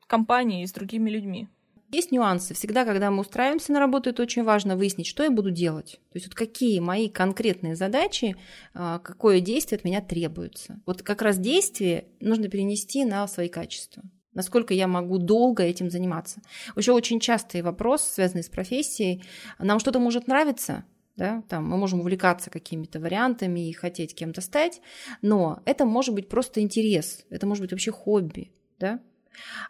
[0.06, 1.48] компании с другими людьми.
[1.90, 2.52] Есть нюансы.
[2.52, 5.92] Всегда, когда мы устраиваемся на работу, это очень важно выяснить, что я буду делать.
[6.10, 8.36] То есть вот какие мои конкретные задачи,
[8.74, 10.80] а, какое действие от меня требуется.
[10.84, 14.02] Вот как раз действие нужно перенести на свои качества.
[14.34, 16.42] Насколько я могу долго этим заниматься.
[16.76, 19.24] Еще очень частый вопрос, связанный с профессией.
[19.58, 20.84] Нам что-то может нравиться,
[21.16, 24.80] да, там мы можем увлекаться какими-то вариантами и хотеть кем-то стать,
[25.22, 29.00] но это может быть просто интерес, это может быть вообще хобби, да,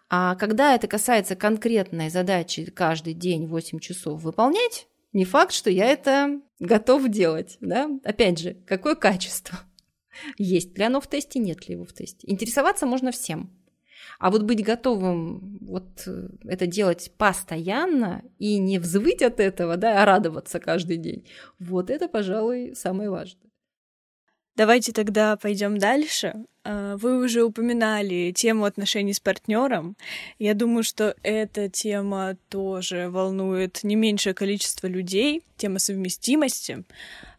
[0.08, 5.86] а когда это касается конкретной задачи каждый день 8 часов выполнять, не факт, что я
[5.86, 7.56] это готов делать.
[7.60, 7.88] Да?
[8.04, 9.58] Опять же, какое качество?
[10.38, 12.30] Есть ли оно в тесте, нет ли его в тесте?
[12.30, 13.50] Интересоваться можно всем.
[14.18, 20.02] А вот быть готовым вот э, это делать постоянно и не взвыть от этого, да,
[20.02, 21.28] а радоваться каждый день,
[21.58, 23.47] вот это, пожалуй, самое важное.
[24.58, 26.34] Давайте тогда пойдем дальше.
[26.64, 29.96] А, вы уже упоминали тему отношений с партнером.
[30.40, 36.82] Я думаю, что эта тема тоже волнует не меньшее количество людей, тема совместимости.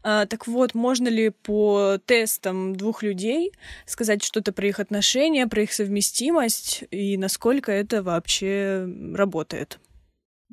[0.02, 3.52] А, так вот, можно ли по тестам двух людей
[3.86, 9.78] сказать что-то про их отношения, про их совместимость и насколько это вообще работает?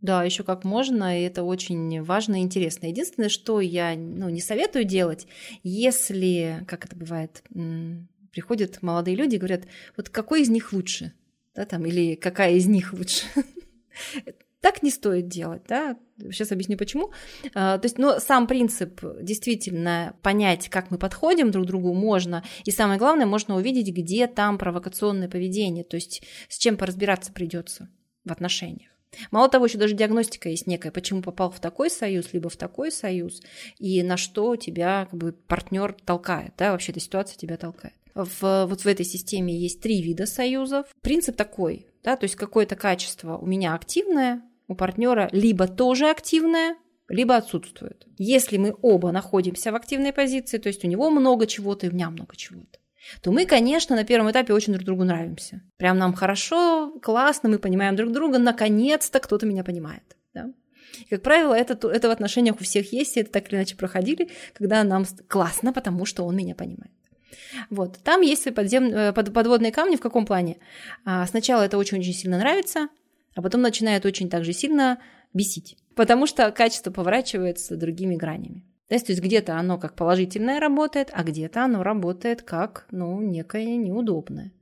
[0.07, 2.87] Да, еще как можно, и это очень важно и интересно.
[2.87, 5.27] Единственное, что я ну, не советую делать,
[5.65, 7.43] если, как это бывает,
[8.31, 9.65] приходят молодые люди и говорят,
[9.97, 11.13] вот какой из них лучше,
[11.57, 13.25] да, там, или какая из них лучше.
[14.63, 15.97] Так не стоит делать, да.
[16.19, 17.13] Сейчас объясню почему.
[17.55, 22.43] А, то есть, ну, сам принцип действительно понять, как мы подходим друг к другу, можно.
[22.65, 27.89] И самое главное, можно увидеть, где там провокационное поведение, то есть с чем поразбираться придется
[28.25, 28.96] в отношениях.
[29.31, 32.93] Мало того, еще даже диагностика есть некая, почему попал в такой союз, либо в такой
[32.93, 33.43] союз,
[33.79, 37.95] и на что тебя как бы партнер толкает, да, вообще эта ситуация тебя толкает.
[38.15, 40.87] В, вот в этой системе есть три вида союзов.
[41.03, 46.77] Принцип такой, да, то есть какое-то качество у меня активное, у партнера либо тоже активное,
[47.09, 48.07] либо отсутствует.
[48.19, 51.93] Если мы оба находимся в активной позиции, то есть у него много чего-то и у
[51.93, 52.79] меня много чего-то,
[53.23, 55.63] то мы, конечно, на первом этапе очень друг другу нравимся.
[55.77, 60.17] Прям нам хорошо, классно, мы понимаем друг друга, наконец-то кто-то меня понимает.
[60.35, 60.53] Да?
[61.01, 63.77] И, как правило, это, это в отношениях у всех есть, и это так или иначе
[63.77, 66.93] проходили, когда нам классно, потому что он меня понимает.
[67.71, 67.99] Вот.
[68.03, 68.93] Там есть подзем...
[68.93, 69.33] Э, под...
[69.33, 70.59] подводные камни в каком плане?
[71.05, 72.89] А, сначала это очень-очень сильно нравится,
[73.35, 74.99] а потом начинает очень также сильно
[75.35, 78.65] бесить, потому что качество поворачивается другими гранями.
[78.89, 83.77] Есть, то есть где-то оно как положительное работает, а где-то оно работает как, ну, некое
[83.77, 84.53] неудобное.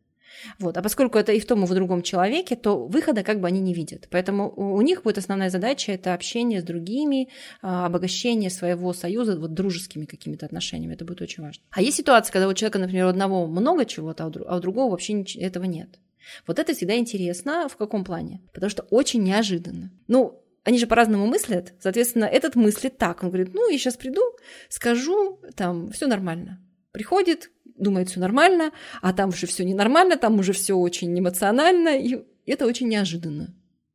[0.58, 0.76] Вот.
[0.76, 3.60] А поскольку это и в том, и в другом человеке, то выхода как бы они
[3.60, 4.08] не видят.
[4.10, 7.28] Поэтому у них будет основная задача– это общение с другими,
[7.62, 10.94] а, обогащение своего союза вот дружескими какими-то отношениями.
[10.94, 11.62] Это будет очень важно.
[11.70, 15.24] А есть ситуация, когда у человека, например, у одного много чего-то, а у другого вообще
[15.38, 15.98] этого нет.
[16.46, 17.68] Вот это всегда интересно.
[17.68, 18.40] В каком плане?
[18.52, 19.90] Потому что очень неожиданно.
[20.08, 23.22] Ну, они же по-разному мыслят, соответственно, этот мыслит так.
[23.22, 24.22] Он говорит, ну, я сейчас приду,
[24.68, 26.60] скажу, там, все нормально.
[26.90, 32.24] Приходит, думает, все нормально, а там уже все ненормально, там уже все очень эмоционально, и
[32.46, 33.54] это очень неожиданно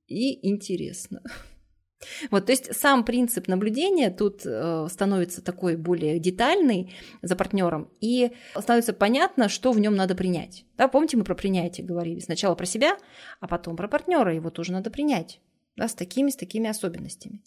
[0.09, 1.21] и интересно.
[2.31, 8.31] Вот, то есть сам принцип наблюдения тут э, становится такой более детальный за партнером, и
[8.57, 10.63] становится понятно, что в нем надо принять.
[10.77, 12.21] Да, помните, мы про принятие говорили.
[12.21, 12.97] Сначала про себя,
[13.41, 14.33] а потом про партнера.
[14.33, 15.41] Его тоже надо принять
[15.79, 17.41] да, с такими, с такими особенностями.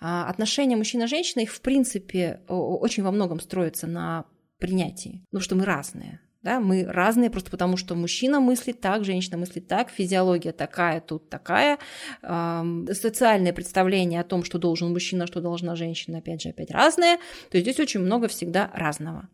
[0.00, 4.26] А отношения мужчина-женщина, их в принципе очень во многом строятся на
[4.58, 6.20] принятии, ну что мы разные.
[6.42, 11.28] Да, мы разные просто потому, что мужчина мыслит так, женщина мыслит так, физиология такая, тут
[11.28, 11.78] такая,
[12.22, 17.16] э, социальное представление о том, что должен мужчина, что должна женщина, опять же, опять разное.
[17.50, 19.28] То есть здесь очень много всегда разного.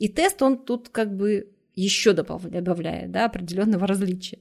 [0.00, 1.48] И тест, он тут как бы
[1.80, 4.38] еще добавляет да, определенного различия.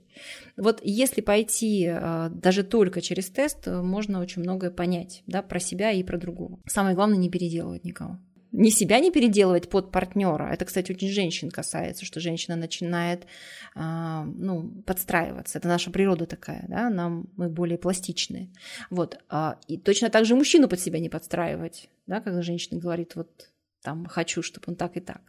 [0.55, 5.91] Вот если пойти э, даже только через тест, можно очень многое понять да, про себя
[5.91, 6.59] и про другого.
[6.65, 8.19] Самое главное не переделывать никого.
[8.51, 10.51] Не себя не переделывать под партнера.
[10.51, 13.27] Это, кстати, очень женщин касается, что женщина начинает
[13.75, 15.59] э, ну, подстраиваться.
[15.59, 18.49] Это наша природа такая, да, нам мы более пластичные.
[18.89, 19.19] Вот.
[19.29, 23.51] А, и точно так же мужчину под себя не подстраивать, да, когда женщина говорит, вот
[23.83, 25.21] там хочу, чтобы он так и так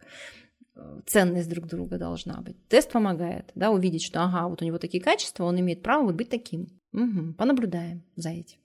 [1.06, 2.56] ценность друг друга должна быть.
[2.68, 6.14] Тест помогает, да, увидеть, что, ага, вот у него такие качества, он имеет право вот
[6.14, 6.68] быть таким.
[6.92, 8.58] Угу, понаблюдаем за этим.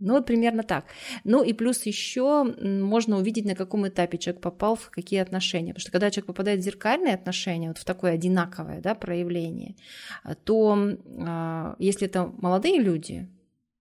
[0.00, 0.84] Ну, вот примерно так.
[1.24, 5.72] Ну и плюс еще можно увидеть, на каком этапе человек попал в какие отношения.
[5.72, 9.74] Потому что когда человек попадает в зеркальные отношения, вот в такое одинаковое да, проявление,
[10.44, 10.78] то
[11.20, 13.28] а, если это молодые люди,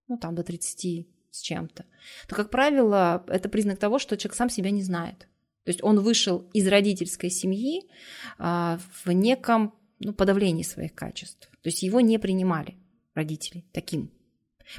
[0.07, 1.85] ну там до 30 с чем-то,
[2.27, 5.27] то, как правило, это признак того, что человек сам себя не знает.
[5.67, 7.89] То есть он вышел из родительской семьи
[8.39, 11.49] а, в неком ну, подавлении своих качеств.
[11.61, 12.77] То есть его не принимали
[13.15, 14.09] родители таким.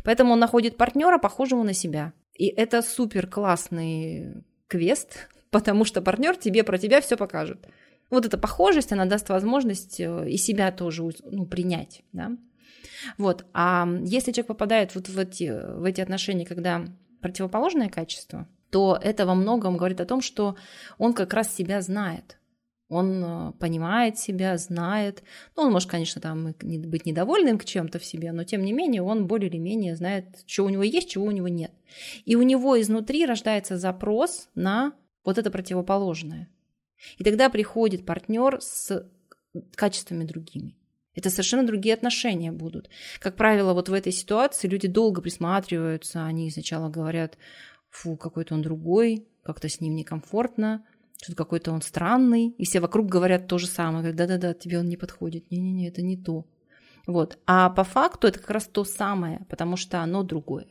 [0.03, 2.15] Поэтому он находит партнера, похожего на себя.
[2.33, 7.69] И это супер классный квест, потому что партнер тебе про тебя все покажет.
[8.09, 12.01] Вот эта похожесть, она даст возможность э, и себя тоже ну, принять.
[12.15, 12.31] Да?
[13.19, 13.45] Вот.
[13.53, 16.87] А если человек попадает вот в эти, в эти отношения, когда
[17.21, 20.57] противоположное качество, то это во многом говорит о том, что
[20.99, 22.39] он как раз себя знает.
[22.89, 25.23] Он э, понимает себя, знает.
[25.57, 29.03] Ну, он может, конечно, там быть недовольным к чем-то в себе, но тем не менее
[29.03, 31.73] он более или менее знает, что у него есть, чего у него нет.
[32.25, 34.95] И у него изнутри рождается запрос на
[35.25, 36.49] вот это противоположное.
[37.19, 39.07] И тогда приходит партнер с
[39.75, 40.75] качествами другими.
[41.15, 42.89] Это совершенно другие отношения будут.
[43.19, 47.39] Как правило, вот в этой ситуации люди долго присматриваются, они сначала говорят,
[47.91, 50.85] фу, какой-то он другой, как-то с ним некомфортно,
[51.23, 54.97] что какой-то он странный, и все вокруг говорят то же самое, да-да-да, тебе он не
[54.97, 56.47] подходит, не-не-не, это не то.
[57.07, 57.39] Вот.
[57.47, 60.67] А по факту это как раз то самое, потому что оно другое.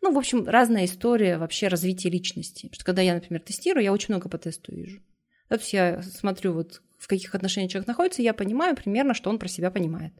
[0.00, 2.62] Ну, в общем, разная история вообще развития личности.
[2.62, 5.00] Потому что когда я, например, тестирую, я очень много по тесту вижу.
[5.48, 9.38] То есть я смотрю, вот в каких отношениях человек находится, я понимаю примерно, что он
[9.38, 10.14] про себя понимает.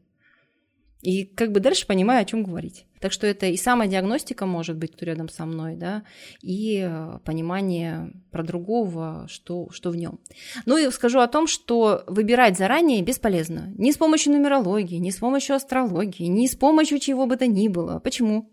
[1.02, 2.84] И как бы дальше понимаю, о чем говорить.
[3.00, 6.02] Так что это и самодиагностика может быть, кто рядом со мной, да,
[6.42, 10.20] и э, понимание про другого, что, что в нем.
[10.66, 13.72] Ну и скажу о том, что выбирать заранее бесполезно.
[13.78, 17.68] Ни с помощью нумерологии, ни с помощью астрологии, ни с помощью чего бы то ни
[17.68, 17.98] было.
[18.00, 18.50] Почему?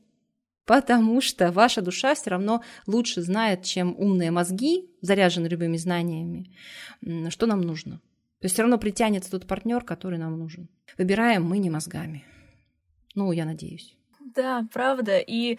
[0.65, 6.51] Потому что ваша душа все равно лучше знает, чем умные мозги, заряженные любыми знаниями,
[7.29, 8.01] что нам нужно.
[8.39, 10.69] То есть все равно притянется тот партнер, который нам нужен.
[10.97, 12.23] Выбираем мы не мозгами.
[13.18, 13.95] Ну, я надеюсь.
[14.20, 15.18] Да, правда.
[15.18, 15.57] И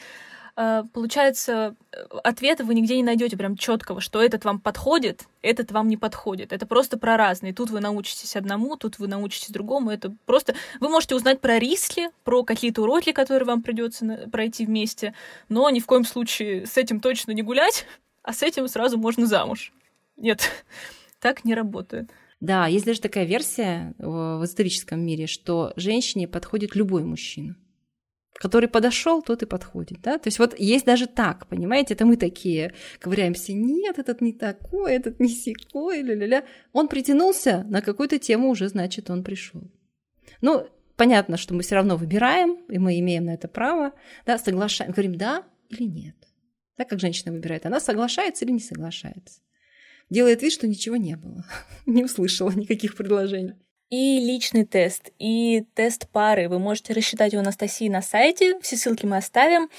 [0.57, 1.75] э, получается,
[2.23, 6.53] ответа вы нигде не найдете прям четкого, что этот вам подходит, этот вам не подходит.
[6.53, 7.53] Это просто про разные.
[7.53, 9.91] Тут вы научитесь одному, тут вы научитесь другому.
[9.91, 10.55] Это просто...
[10.79, 15.15] Вы можете узнать про риски, про какие-то уроки, которые вам придется пройти вместе,
[15.49, 17.87] но ни в коем случае с этим точно не гулять,
[18.23, 19.73] а с этим сразу можно замуж.
[20.17, 20.49] Нет,
[21.19, 22.09] так не работает.
[22.41, 27.57] Да, есть даже такая версия в историческом мире, что женщине подходит любой мужчина.
[28.35, 30.19] Который подошел, тот и подходит, да?
[30.19, 31.95] То есть вот есть даже так, понимаете?
[31.95, 36.45] Это мы такие ковыряемся, нет, этот не такой, этот не секой, ля-ля-ля.
[36.73, 39.63] Он притянулся на какую-то тему, уже значит, он пришел.
[40.41, 43.93] Ну, понятно, что мы все равно выбираем, и мы имеем на это право,
[44.25, 46.15] да, соглашаем, говорим да или нет.
[46.77, 49.41] Так как женщина выбирает, она соглашается или не соглашается
[50.11, 51.45] делает вид, что ничего не было.
[51.87, 53.55] не услышала никаких предложений.
[53.91, 56.49] И личный тест, и тест пары.
[56.49, 58.59] Вы можете рассчитать у Анастасии на сайте.
[58.61, 59.71] Все ссылки мы оставим.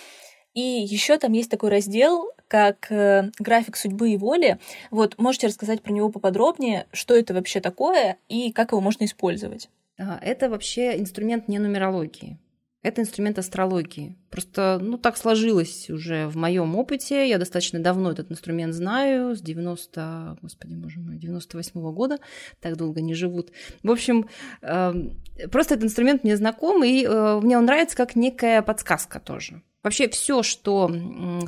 [0.55, 4.57] И еще там есть такой раздел, как э, график судьбы и воли.
[4.89, 9.69] Вот можете рассказать про него поподробнее, что это вообще такое и как его можно использовать.
[9.97, 12.39] Это вообще инструмент не нумерологии.
[12.81, 14.17] Это инструмент астрологии.
[14.29, 17.27] Просто, ну, так сложилось уже в моем опыте.
[17.27, 22.19] Я достаточно давно этот инструмент знаю, с 90, господи, боже мой, 98 -го года.
[22.61, 23.51] Так долго не живут.
[23.83, 24.29] В общем,
[24.61, 25.21] эм,
[25.51, 29.61] просто этот инструмент мне знаком, и э, мне он нравится как некая подсказка тоже.
[29.83, 30.89] Вообще все, что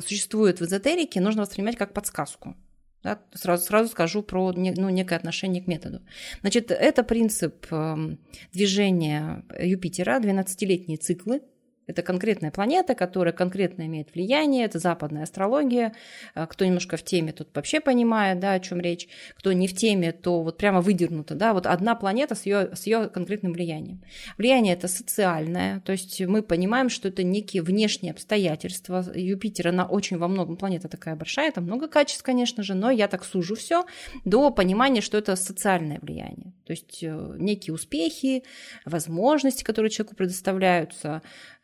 [0.06, 2.56] существует в эзотерике, нужно воспринимать как подсказку.
[3.02, 6.02] Да, сразу, сразу скажу про ну, некое отношение к методу.
[6.40, 8.20] Значит, это принцип эм,
[8.52, 11.42] движения Юпитера, 12-летние циклы,
[11.86, 15.94] это конкретная планета, которая конкретно имеет влияние, это западная астрология.
[16.34, 19.08] А, кто немножко в теме, тот вообще понимает, да, о чем речь.
[19.36, 22.86] Кто не в теме, то вот прямо выдернуто, да, вот одна планета с ее, с
[22.86, 24.00] ее конкретным влиянием.
[24.38, 29.04] Влияние это социальное, то есть мы понимаем, что это некие внешние обстоятельства.
[29.14, 33.08] Юпитер, она очень во многом планета такая большая, там много качеств, конечно же, но я
[33.08, 33.84] так сужу все
[34.24, 36.52] до понимания, что это социальное влияние.
[36.64, 38.44] То есть э, некие успехи,
[38.84, 41.22] возможности, которые человеку предоставляются,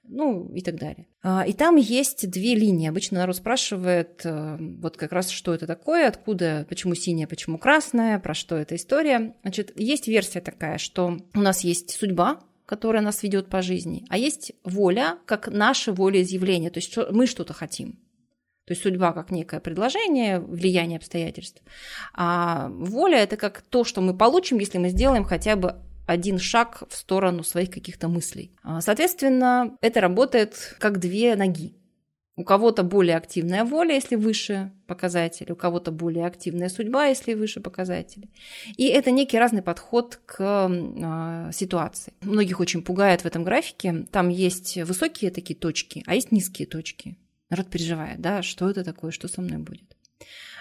[0.08, 1.06] ну и так далее.
[1.22, 2.88] А, и там есть две линии.
[2.88, 8.18] Обычно народ спрашивает, э, вот как раз, что это такое, откуда, почему синяя, почему красная,
[8.18, 9.34] про что эта история.
[9.42, 14.18] Значит, есть версия такая, что у нас есть судьба, которая нас ведет по жизни, а
[14.18, 17.98] есть воля, как наше волеизъявление, то есть мы что-то хотим.
[18.66, 21.62] То есть судьба как некое предложение, влияние обстоятельств.
[22.12, 25.76] А воля это как то, что мы получим, если мы сделаем хотя бы
[26.08, 28.50] один шаг в сторону своих каких-то мыслей.
[28.62, 31.74] А, соответственно, это работает как две ноги.
[32.34, 37.60] У кого-то более активная воля, если выше показатели, у кого-то более активная судьба, если выше
[37.60, 38.30] показатели.
[38.76, 42.14] И это некий разный подход к э, ситуации.
[42.22, 44.06] Многих очень пугает в этом графике.
[44.10, 47.18] Там есть высокие такие точки, а есть низкие точки.
[47.50, 49.96] Народ переживает, да, что это такое, что со мной будет.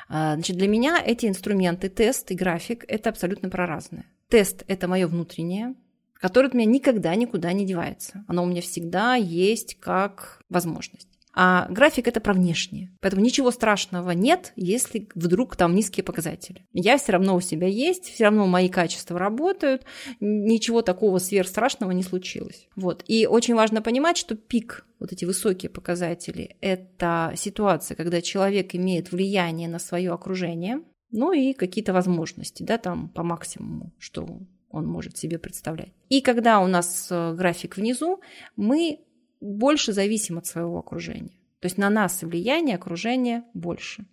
[0.10, 4.06] А, значит, для меня эти инструменты, тест и график, это абсолютно проразное.
[4.30, 5.76] Тест– это мое внутреннее,
[6.14, 8.26] которое от меня никогда никуда не девается.
[8.28, 11.08] Оно у меня всегда есть как возможность.
[11.40, 12.92] А график это про внешнее.
[13.00, 16.66] Поэтому ничего страшного нет, если вдруг там низкие показатели.
[16.74, 19.84] Я все равно у себя есть, все равно мои качества работают,
[20.20, 22.68] ничего такого сверхстрашного не случилось.
[22.76, 23.04] Вот.
[23.08, 29.12] И очень важно понимать, что пик, вот эти высокие показатели, это ситуация, когда человек имеет
[29.12, 30.82] влияние на свое окружение,
[31.12, 34.28] ну и какие-то возможности, да, там по максимуму, что
[34.70, 35.94] он может себе представлять.
[36.10, 38.22] И когда у нас э, график внизу,
[38.56, 39.00] мы
[39.40, 41.40] больше зависим от своего окружения.
[41.60, 44.06] То есть на нас влияние окружения больше.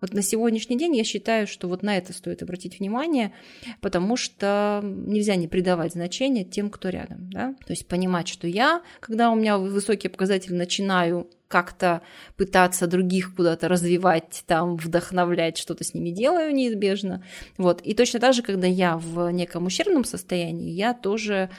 [0.00, 3.32] Вот на сегодняшний день я считаю, что вот на это стоит обратить внимание,
[3.80, 7.30] потому что нельзя не придавать значения тем, кто рядом.
[7.30, 7.54] Да?
[7.66, 12.02] То есть понимать, что я, когда у меня высокие показатели, начинаю как-то
[12.36, 17.24] пытаться других куда-то развивать, там, вдохновлять, что-то с ними делаю неизбежно.
[17.56, 17.80] Вот.
[17.80, 21.50] И точно так же, когда я в неком ущербном состоянии, я тоже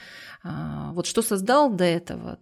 [0.44, 2.40] а, вот что создал до этого,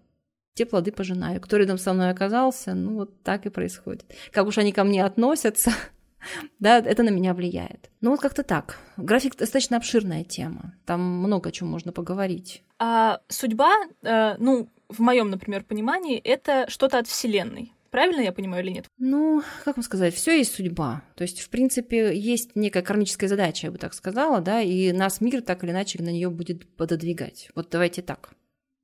[0.53, 1.39] те плоды пожинаю.
[1.39, 4.05] Кто рядом со мной оказался, ну вот так и происходит.
[4.31, 5.71] Как уж они ко мне относятся,
[6.59, 7.89] да, это на меня влияет.
[8.01, 8.77] Ну вот как-то так.
[8.97, 10.73] График достаточно обширная тема.
[10.85, 12.63] Там много о чем можно поговорить.
[12.79, 13.73] А судьба,
[14.03, 17.73] э, ну, в моем, например, понимании, это что-то от Вселенной.
[17.89, 18.85] Правильно я понимаю или нет?
[18.97, 21.03] Ну, как вам сказать, все есть судьба.
[21.15, 25.21] То есть, в принципе, есть некая кармическая задача, я бы так сказала, да, и нас
[25.21, 27.49] мир так или иначе на нее будет пододвигать.
[27.55, 28.31] Вот давайте так.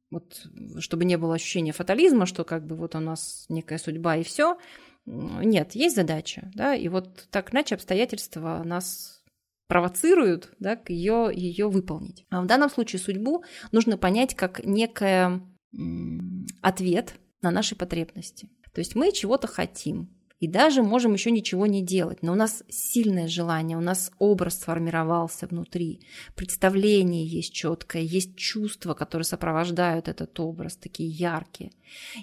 [0.09, 0.45] Вот,
[0.79, 4.57] чтобы не было ощущения фатализма, что как бы вот у нас некая судьба и все.
[5.05, 9.21] Нет, есть задача, да, и вот так иначе обстоятельства нас
[9.67, 12.25] провоцируют да, ее, ее выполнить.
[12.29, 15.41] А в данном случае судьбу нужно понять как некое
[16.61, 18.49] ответ на наши потребности.
[18.73, 20.09] То есть мы чего-то хотим,
[20.43, 24.59] и даже можем еще ничего не делать, но у нас сильное желание, у нас образ
[24.59, 26.01] сформировался внутри,
[26.35, 31.71] представление есть четкое, есть чувства, которые сопровождают этот образ, такие яркие.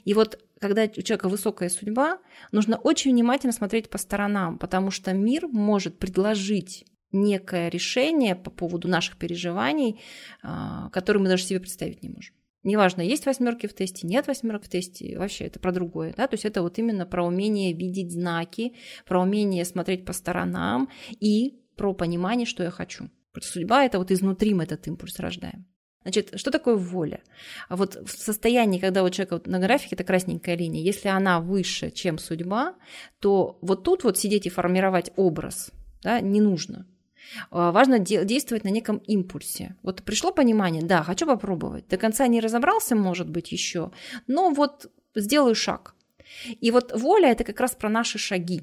[0.04, 2.18] И вот когда у человека высокая судьба,
[2.52, 8.86] нужно очень внимательно смотреть по сторонам, потому что мир может предложить некое решение по поводу
[8.86, 9.98] наших переживаний,
[10.42, 12.34] а, которые мы даже себе представить не можем.
[12.62, 16.12] Неважно, есть восьмерки в тесте, нет восьмерок в тесте, вообще это про другое.
[16.16, 16.26] Да?
[16.26, 18.74] То есть это вот именно про умение видеть знаки,
[19.06, 23.08] про умение смотреть по сторонам и про понимание, что я хочу.
[23.40, 25.66] Судьба– это вот изнутри мы этот импульс рождаем.
[26.02, 27.22] Значит, что такое воля?
[27.68, 31.40] А вот в состоянии, когда у человека вот на графике это красненькая линия, если она
[31.40, 32.74] выше, чем судьба,
[33.20, 35.70] то вот тут вот сидеть и формировать образ
[36.02, 36.86] да, не нужно.
[37.50, 39.76] А, важно действовать на неком импульсе.
[39.82, 41.88] Вот пришло понимание, да, хочу попробовать.
[41.88, 43.90] До конца не разобрался, может быть, еще,
[44.26, 45.94] но вот сделаю шаг.
[46.60, 48.62] И вот воля– это как раз про наши шаги.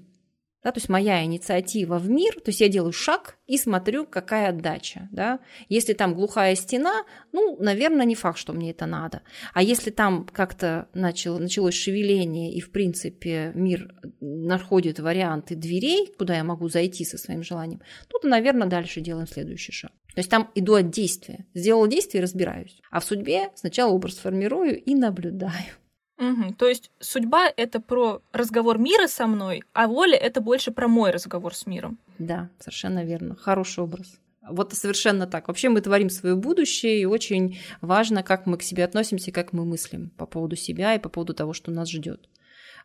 [0.68, 4.50] Да, то есть моя инициатива в мир, то есть я делаю шаг и смотрю, какая
[4.50, 5.08] отдача.
[5.14, 5.40] Да.
[5.70, 9.22] Если там глухая стена, ну, наверное, не факт, что мне это надо.
[9.54, 16.36] А если там как-то начало, началось шевеление, и, в принципе, мир находит варианты дверей, куда
[16.36, 19.94] я могу зайти со своим желанием, ну, то, наверное, дальше делаем следующий шаг.
[20.16, 21.46] То есть там иду от действия.
[21.54, 22.82] Сделал действие разбираюсь.
[22.92, 25.78] А в судьбе сначала образ формирую и наблюдаю.
[26.18, 26.56] Угу.
[26.56, 31.12] То есть судьба это про разговор мира со мной, а воля это больше про мой
[31.12, 32.00] разговор с миром.
[32.18, 33.36] Да, совершенно верно.
[33.36, 34.20] Хороший образ.
[34.50, 35.48] Вот совершенно так.
[35.48, 39.66] Вообще мы творим свое будущее, и очень важно, как мы к себе относимся, как мы
[39.66, 42.30] мыслим по поводу себя и по поводу того, что нас ждет.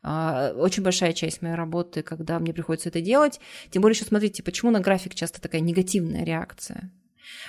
[0.02, 3.40] А, очень большая часть моей работы, когда мне приходится это делать.
[3.70, 6.90] Тем более еще смотрите, почему на график часто такая негативная реакция.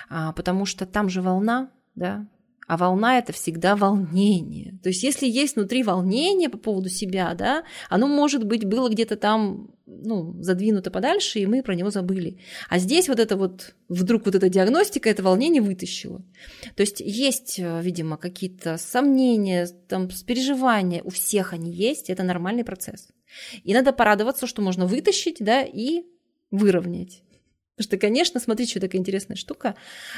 [0.10, 2.28] А, потому что там же волна, да,
[2.68, 4.78] а волна это всегда волнение.
[4.84, 9.16] То есть, если есть внутри волнение по поводу себя, да, оно, может быть, было где-то
[9.16, 12.38] там, ну, задвинуто подальше, и мы про него забыли.
[12.70, 16.24] А здесь вот это вот, вдруг вот эта диагностика, это волнение вытащило.
[16.76, 22.64] То есть, есть, э, видимо, какие-то сомнения, там, переживания, у всех они есть, это нормальный
[22.64, 23.10] процесс.
[23.64, 26.04] И надо порадоваться, что можно вытащить, да, и
[26.52, 27.23] выровнять.
[27.76, 29.76] Потому что, конечно, смотрите, что такая интересная штука,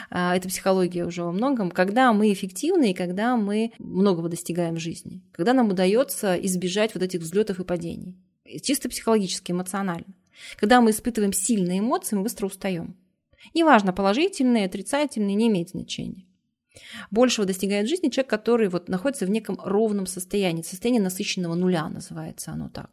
[0.10, 4.80] а, это психология уже во многом, когда мы эффективны и когда мы многого достигаем в
[4.80, 8.18] жизни, когда нам удается избежать вот этих взлетов и падений,
[8.62, 10.14] чисто психологически, эмоционально.
[10.58, 12.98] Когда мы испытываем сильные эмоции, мы быстро устаем.
[13.54, 16.26] Неважно, положительные, отрицательные, не имеет значения.
[17.10, 22.52] Большего достигает жизни человек, который вот находится в неком ровном состоянии, состояние насыщенного нуля называется
[22.52, 22.90] оно так.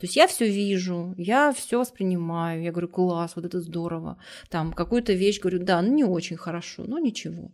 [0.00, 4.16] То есть я все вижу, я все воспринимаю, я говорю, класс, вот это здорово.
[4.48, 7.50] Там какую-то вещь говорю, да, ну не очень хорошо, но ничего.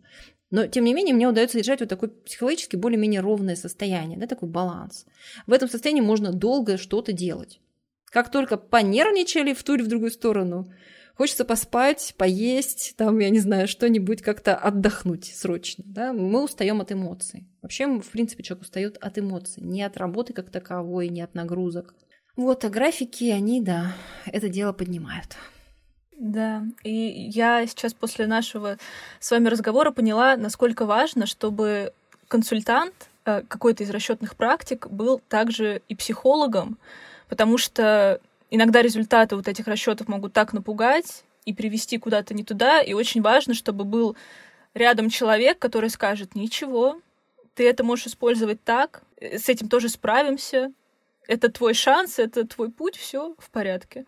[0.49, 4.47] Но, тем не менее, мне удается держать вот такое психологически более-менее ровное состояние, да, такой
[4.47, 5.05] баланс.
[5.45, 7.59] В этом состоянии можно долго что-то делать.
[8.05, 10.71] Как только понервничали в ту или в другую сторону,
[11.15, 15.83] хочется поспать, поесть, там, я не знаю, что-нибудь как-то отдохнуть срочно.
[15.85, 16.13] Да?
[16.13, 17.45] Мы устаем от эмоций.
[17.61, 21.93] Вообще, в принципе, человек устает от эмоций, не от работы как таковой, не от нагрузок.
[22.37, 23.93] Вот, а графики, они, да,
[24.27, 25.35] это дело поднимают.
[26.11, 28.77] Да, и я сейчас после нашего
[29.19, 31.93] с вами разговора поняла, насколько важно, чтобы
[32.27, 32.93] консультант
[33.25, 36.77] э, какой-то из расчетных практик был также и психологом,
[37.27, 38.19] потому что
[38.51, 43.21] иногда результаты вот этих расчетов могут так напугать и привести куда-то не туда, и очень
[43.21, 44.15] важно, чтобы был
[44.75, 46.99] рядом человек, который скажет, ничего,
[47.55, 50.71] ты это можешь использовать так, э, с этим тоже справимся,
[51.27, 54.05] это твой шанс, это твой путь, все в порядке.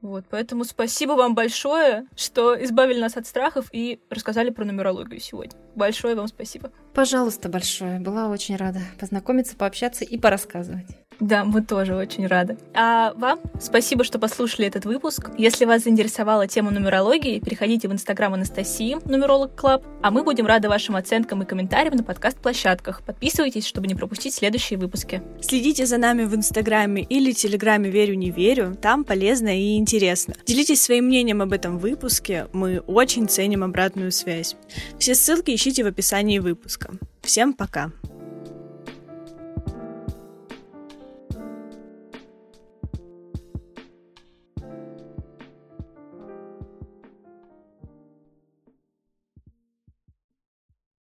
[0.00, 5.56] Вот, поэтому спасибо вам большое, что избавили нас от страхов и рассказали про нумерологию сегодня.
[5.76, 6.72] Большое вам спасибо.
[6.92, 8.00] Пожалуйста, большое.
[8.00, 11.01] Была очень рада познакомиться, пообщаться и порассказывать.
[11.22, 12.56] Да, мы тоже очень рады.
[12.74, 15.30] А вам спасибо, что послушали этот выпуск.
[15.38, 20.68] Если вас заинтересовала тема нумерологии, переходите в инстаграм Анастасии, Numerolog Club, а мы будем рады
[20.68, 23.02] вашим оценкам и комментариям на подкаст-площадках.
[23.02, 25.22] Подписывайтесь, чтобы не пропустить следующие выпуски.
[25.40, 30.34] Следите за нами в инстаграме или телеграме «Верю, не верю», там полезно и интересно.
[30.44, 34.56] Делитесь своим мнением об этом выпуске, мы очень ценим обратную связь.
[34.98, 36.90] Все ссылки ищите в описании выпуска.
[37.22, 37.92] Всем пока!